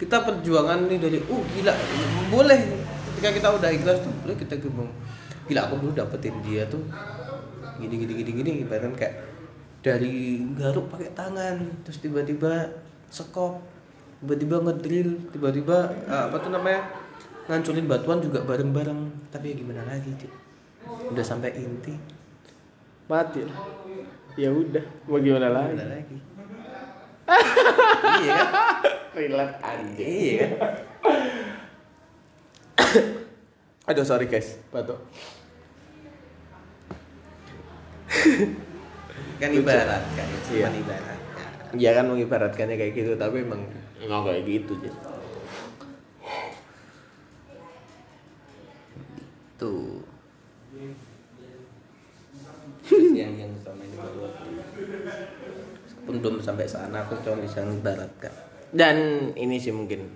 [0.01, 1.75] kita perjuangan nih dari uh gila
[2.33, 2.61] boleh
[3.11, 4.91] ketika kita udah ikhlas tuh boleh kita ngomong
[5.51, 6.79] gila aku dulu dapetin dia tuh
[7.81, 9.15] gini gini gini gini ibaratkan kayak
[9.81, 12.69] dari garuk pakai tangan terus tiba-tiba
[13.09, 13.59] sekop
[14.21, 16.87] tiba-tiba ngedrill tiba-tiba eh, apa tuh namanya
[17.49, 19.01] ngancurin batuan juga bareng-bareng
[19.33, 20.33] tapi ya gimana lagi Cik?
[21.11, 21.97] udah sampai inti
[23.11, 23.43] Mati.
[24.39, 25.75] Ya udah, mau gimana lagi?
[25.75, 26.19] gimana lagi
[28.23, 28.55] iya kan
[29.11, 30.07] Relate anjing.
[30.07, 30.73] iya kan
[33.91, 35.03] Aduh sorry guys, batuk.
[39.43, 40.71] kan ibarat kan Iya.
[40.71, 41.19] cuma ibarat
[41.71, 43.63] Iya kan mengibaratkannya kayak gitu, tapi emang
[43.99, 44.95] nggak kayak gitu sih.
[49.61, 50.01] tuh
[53.13, 54.25] yang yang sama ini baru
[56.09, 58.33] pun belum sampai sana aku cuma bisa ngibaratkan
[58.73, 58.97] Dan
[59.37, 60.09] ini sih mungkin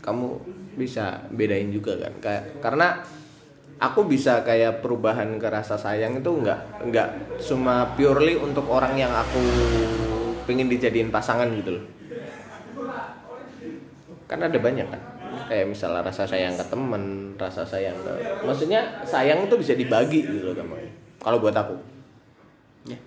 [0.00, 0.38] kamu
[0.76, 3.02] bisa bedain juga kan, kayak karena
[3.76, 7.08] aku bisa kayak perubahan ke rasa sayang itu nggak nggak
[7.44, 9.40] cuma purely untuk orang yang aku
[10.48, 11.84] pengen dijadiin pasangan gitu loh.
[14.26, 15.02] Kan ada banyak kan?
[15.46, 18.12] Kayak misalnya rasa sayang ke temen rasa sayang ke
[18.42, 20.92] maksudnya sayang itu bisa dibagi gitu loh gampangnya.
[21.20, 21.76] Kalau buat aku.
[22.86, 22.98] Ya.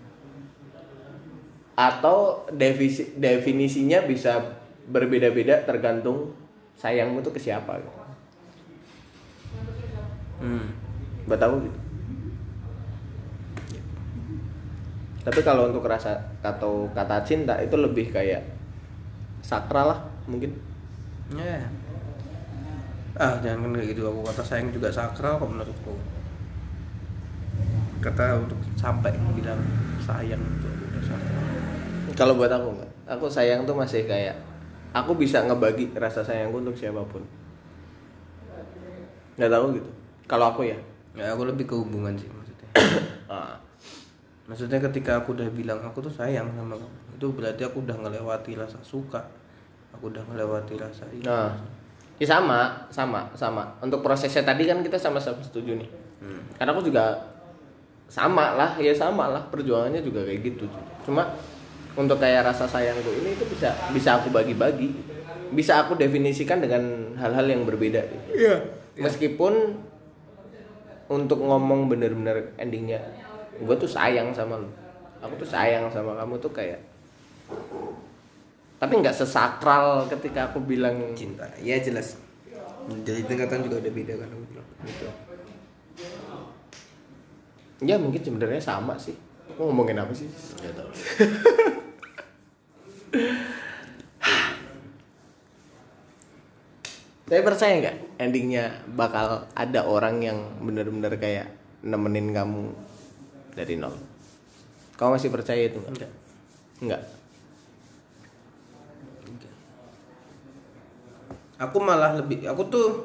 [1.79, 2.43] atau
[3.15, 4.59] definisinya bisa
[4.91, 6.35] berbeda-beda tergantung
[6.79, 7.91] sayangmu tuh ke siapa gitu.
[10.39, 10.71] Hmm.
[11.27, 11.79] buat aku gitu
[15.19, 18.39] tapi kalau untuk rasa atau kata cinta itu lebih kayak
[19.43, 20.55] sakral lah mungkin
[21.37, 21.61] Ya.
[23.13, 24.01] Ah, jangan kayak gitu.
[24.09, 25.93] Aku kata sayang juga sakral kok menurutku.
[28.01, 29.59] Kata untuk sampai bilang
[30.01, 31.45] sayang itu udah sakral.
[32.17, 34.35] kalau buat aku enggak aku sayang tuh masih kayak
[34.93, 37.21] aku bisa ngebagi rasa sayangku untuk siapa pun.
[39.39, 39.89] Nggak tahu gitu.
[40.29, 40.77] Kalau aku ya?
[41.17, 42.69] Ya, aku lebih ke hubungan sih maksudnya.
[43.29, 43.53] Ah,
[44.49, 48.57] Maksudnya ketika aku udah bilang aku tuh sayang sama kamu, itu berarti aku udah ngelewati
[48.57, 49.21] rasa suka.
[49.93, 51.21] Aku udah ngelewati rasa ini.
[51.21, 51.53] nah
[52.17, 53.69] ya sama sama sama.
[53.85, 55.89] Untuk prosesnya tadi kan kita sama-sama setuju nih.
[56.19, 56.41] Hmm.
[56.57, 57.13] karena aku juga
[58.09, 59.45] sama lah ya sama lah.
[59.53, 60.65] Perjuangannya juga kayak gitu.
[61.05, 61.29] Cuma
[61.99, 64.95] untuk kayak rasa sayangku ini itu bisa bisa aku bagi-bagi
[65.51, 67.99] bisa aku definisikan dengan hal-hal yang berbeda
[68.31, 68.63] Iya.
[68.95, 69.75] meskipun
[71.11, 73.03] untuk ngomong bener-bener endingnya
[73.59, 74.69] gue tuh sayang sama lu
[75.19, 76.79] aku tuh sayang sama kamu tuh kayak
[78.79, 81.43] tapi nggak sesakral ketika aku bilang Cinta.
[81.59, 82.15] Ya jelas.
[83.03, 84.67] Jadi tingkatan juga udah beda kan bilang.
[84.87, 85.07] gitu
[87.83, 89.15] ya mungkin sebenarnya sama sih
[89.51, 90.89] Aku ngomongin apa sih Nggak tahu.
[97.29, 101.53] tapi percaya nggak endingnya bakal ada orang yang bener-bener kayak
[101.85, 102.73] nemenin kamu
[103.53, 103.93] dari nol
[104.97, 106.11] kamu masih percaya itu nggak
[106.79, 107.01] Enggak.
[107.01, 107.19] nggak
[111.59, 113.03] Aku malah lebih aku tuh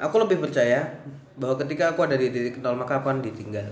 [0.00, 0.88] aku lebih percaya
[1.36, 3.68] bahwa ketika aku ada di titik nol maka aku akan ditinggal.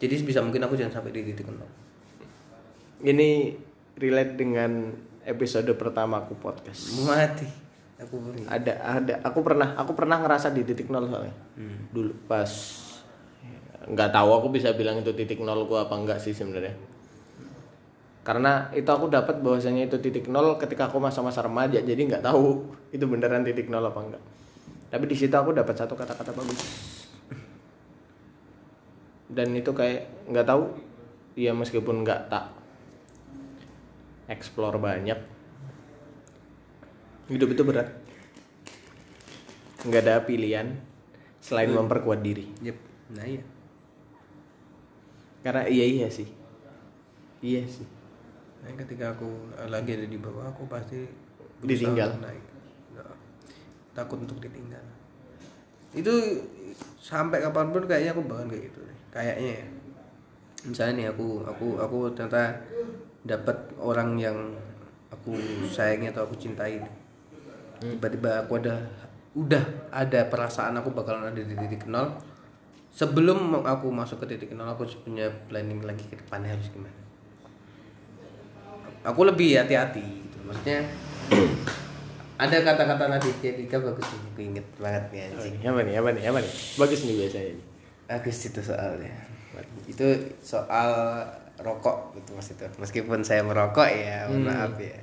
[0.00, 1.68] Jadi sebisa mungkin aku jangan sampai di titik nol.
[3.04, 3.52] ini
[3.96, 4.92] relate dengan
[5.24, 7.48] episode pertama aku podcast Mati.
[7.96, 8.44] Aku beri.
[8.44, 11.88] ada ada aku pernah aku pernah ngerasa di titik nol soalnya Hmm.
[11.90, 12.44] dulu pas
[13.86, 16.76] nggak tahu aku bisa bilang itu titik nol gua apa enggak sih sebenarnya
[18.20, 22.68] karena itu aku dapat bahwasanya itu titik nol ketika aku masa-masa remaja jadi nggak tahu
[22.92, 24.22] itu beneran titik nol apa enggak
[24.86, 26.60] tapi di situ aku dapat satu kata-kata bagus
[29.26, 30.68] dan itu kayak nggak tahu
[31.34, 32.52] ya meskipun nggak tak
[34.26, 35.18] explore banyak
[37.26, 37.88] hidup itu berat
[39.86, 40.74] nggak ada pilihan
[41.38, 42.76] selain memperkuat diri Yep.
[43.14, 43.42] Nah iya.
[45.42, 46.26] karena iya iya sih
[47.38, 47.86] iya sih
[48.66, 49.30] Nah, ketika aku
[49.70, 51.06] lagi ada di bawah aku pasti
[51.62, 52.18] Ditinggal.
[52.18, 52.42] naik.
[52.90, 53.14] Nggak.
[53.94, 54.82] Takut untuk ditinggal.
[55.94, 56.10] Itu
[56.98, 58.98] sampai kapan pun kayaknya aku bakal kayak gitu deh.
[59.14, 59.66] Kayaknya ya.
[60.66, 62.58] Misalnya nih aku aku aku ternyata
[63.26, 64.38] dapat orang yang
[65.10, 65.34] aku
[65.66, 66.78] sayangi atau aku cintai.
[67.82, 68.80] Tiba-tiba aku ada
[69.36, 72.14] udah ada perasaan aku bakalan ada di titik nol.
[72.96, 76.94] Sebelum aku masuk ke titik nol aku punya planning lagi ke depannya harus gimana.
[79.04, 80.38] Aku lebih hati-hati gitu.
[80.42, 80.82] maksudnya
[82.42, 85.54] ada kata-kata Raditya Dika bagus nih aku inget banget nih anjing.
[85.62, 86.52] apa nih apa nih apa nih?
[86.78, 87.54] Bagus nih biasanya.
[88.06, 89.14] Bagus itu soalnya.
[89.86, 90.06] Itu
[90.42, 90.90] soal
[91.56, 94.48] rokok gitu mas itu meskipun saya merokok ya mohon Hmm.
[94.52, 94.98] maaf ya.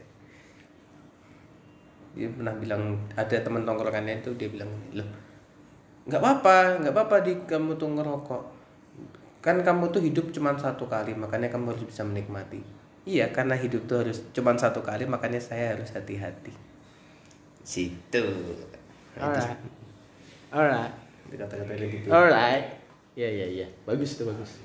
[2.13, 5.05] Dia pernah bilang ada teman tongkrongannya itu dia bilang loh
[6.03, 8.43] nggak apa-apa nggak apa-apa di kamu tuh ngerokok.
[9.41, 12.61] Kan kamu tuh hidup cuma satu kali makanya kamu harus bisa menikmati.
[13.03, 16.53] Iya karena hidup tuh harus cuma satu kali makanya saya harus hati-hati.
[17.65, 18.23] Situ.
[18.23, 19.59] Itu- alright.
[20.53, 20.93] alright.
[21.33, 22.77] Kata-kata dari itu alright.
[23.17, 23.67] Iya iya iya.
[23.89, 24.61] Bagus tuh bagus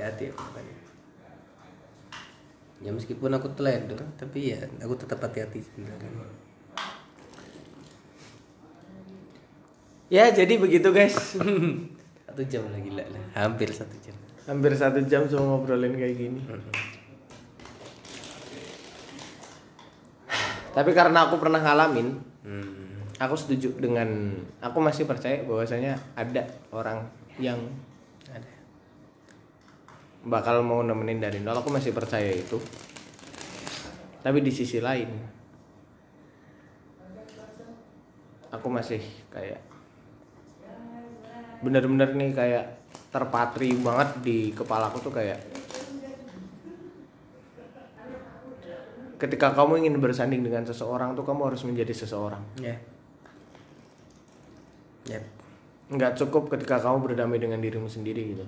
[0.00, 0.74] hati-hati ya makanya.
[2.80, 6.08] Ya meskipun aku teledor tapi ya aku tetap hati-hati sebenarnya.
[10.10, 11.36] Ya jadi begitu guys.
[12.26, 13.22] Satu jam lagi lah lah.
[13.34, 14.14] hampir satu jam.
[14.46, 16.40] Hampir satu jam cuma ngobrolin kayak gini.
[20.70, 23.18] Tapi karena aku pernah ngalamin hmm.
[23.18, 24.30] aku setuju dengan
[24.62, 27.10] aku masih percaya bahwasanya ada orang
[27.42, 27.58] yang
[30.20, 32.60] bakal mau nemenin dari nol aku masih percaya itu.
[34.20, 35.08] Tapi di sisi lain
[38.50, 39.00] aku masih
[39.30, 39.62] kayak
[41.62, 42.64] bener-bener nih kayak
[43.14, 45.38] terpatri banget di kepala aku tuh kayak
[49.20, 52.40] ketika kamu ingin bersanding dengan seseorang tuh kamu harus menjadi seseorang.
[52.60, 52.76] Ya.
[55.10, 55.24] Yep.
[55.90, 58.46] nggak cukup ketika kamu berdamai dengan dirimu sendiri gitu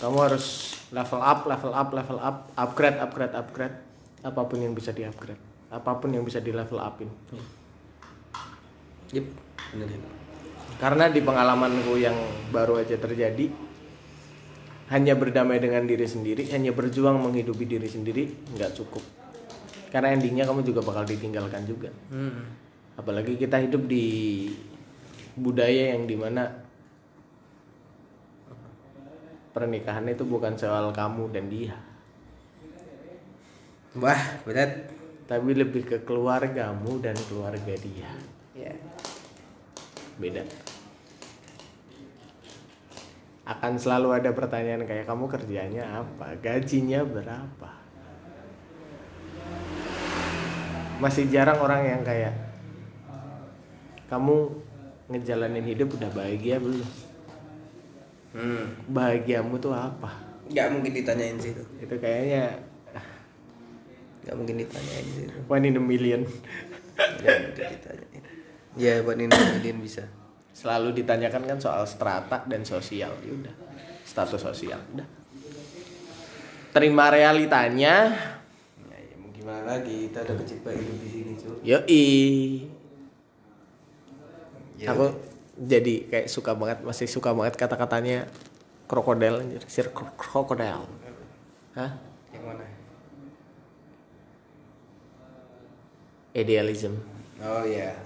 [0.00, 3.76] kamu harus level up level up level up upgrade upgrade upgrade.
[4.20, 7.06] Apa pun yang bisa di upgrade apa pun yang bisa di level upin.
[9.14, 9.26] Yep.
[10.82, 12.14] Karena di pengalamanku yang
[12.50, 13.46] baru aja terjadi
[14.90, 19.02] hanya berdamai dengan diri sendiri hanya berjuang menghidupi diri sendiri nggak cukup.
[19.94, 21.90] Karena endingnya kamu juga bakal ditinggalkan juga.
[22.10, 22.58] Hmm.
[23.00, 24.44] apalagi kita hidup di
[25.32, 26.52] budaya yang di mana
[29.50, 31.74] pernikahan itu bukan soal kamu dan dia.
[33.98, 34.98] Wah, berat.
[35.30, 38.10] tapi lebih ke keluargamu dan keluarga dia.
[38.50, 38.74] Ya.
[40.18, 40.42] beda.
[43.46, 46.34] Akan selalu ada pertanyaan kayak kamu kerjanya apa?
[46.42, 47.70] Gajinya berapa?
[50.98, 52.34] Masih jarang orang yang kayak
[54.10, 54.50] kamu
[55.14, 57.09] ngejalanin hidup udah bahagia belum
[58.30, 58.78] Hmm.
[58.86, 60.10] bahagiamu tuh apa
[60.48, 61.62] Gak mungkin ditanyain sih itu.
[61.78, 62.58] itu kayaknya
[64.20, 65.38] Gak mungkin ditanyain sih itu.
[65.46, 66.22] one in a million
[66.94, 68.22] Gak mungkin ditanyain.
[68.74, 70.06] Ya, buat ini Indian bisa.
[70.50, 73.54] selalu ditanyakan kan soal strata dan sosial ya udah
[74.04, 75.06] status sosial udah
[76.70, 78.14] terima realitanya
[78.86, 80.06] Ya, ya mau gimana lagi?
[80.06, 81.56] Kita udah kecipta hidup di sini, cuy.
[81.64, 82.06] yoi
[84.76, 85.06] Ya, aku
[85.60, 88.24] jadi kayak suka banget masih suka banget kata-katanya
[88.88, 89.60] krokodil anjir.
[89.68, 90.88] Sir kro- krokodil.
[91.76, 92.00] Hah?
[92.32, 92.64] Yang mana?
[96.34, 96.94] idealism.
[97.42, 97.96] Oh iya.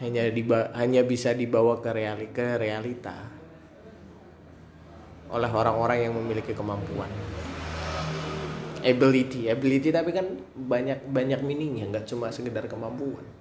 [0.00, 3.12] hanya diba hanya bisa dibawa ke reali ke realita
[5.28, 7.12] oleh orang-orang yang memiliki kemampuan.
[8.80, 9.52] Ability.
[9.52, 13.20] Ability tapi kan banyak banyak meaningnya nggak cuma sekedar kemampuan.
[13.20, 13.39] ya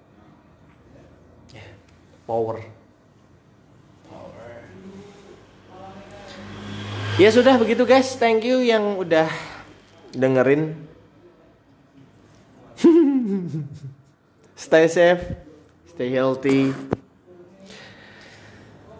[2.30, 2.62] power.
[7.18, 8.14] Ya sudah begitu guys.
[8.22, 9.26] Thank you yang udah
[10.14, 10.78] dengerin.
[14.70, 15.26] Stay safe.
[15.90, 16.70] Stay healthy.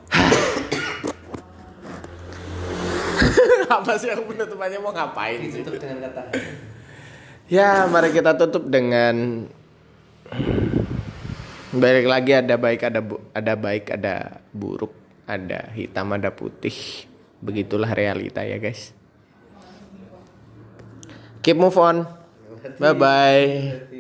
[3.70, 4.82] Apa sih aku penutupannya?
[4.82, 5.62] Mau ngapain sih?
[5.62, 6.34] Ditutup dengan kata.
[7.48, 9.48] Ya, mari kita tutup dengan
[11.74, 14.94] balik lagi ada baik ada bu- ada baik ada buruk,
[15.30, 17.06] ada hitam ada putih.
[17.40, 18.92] Begitulah realita ya, guys.
[21.40, 22.04] Keep move on.
[22.80, 23.99] Bye bye.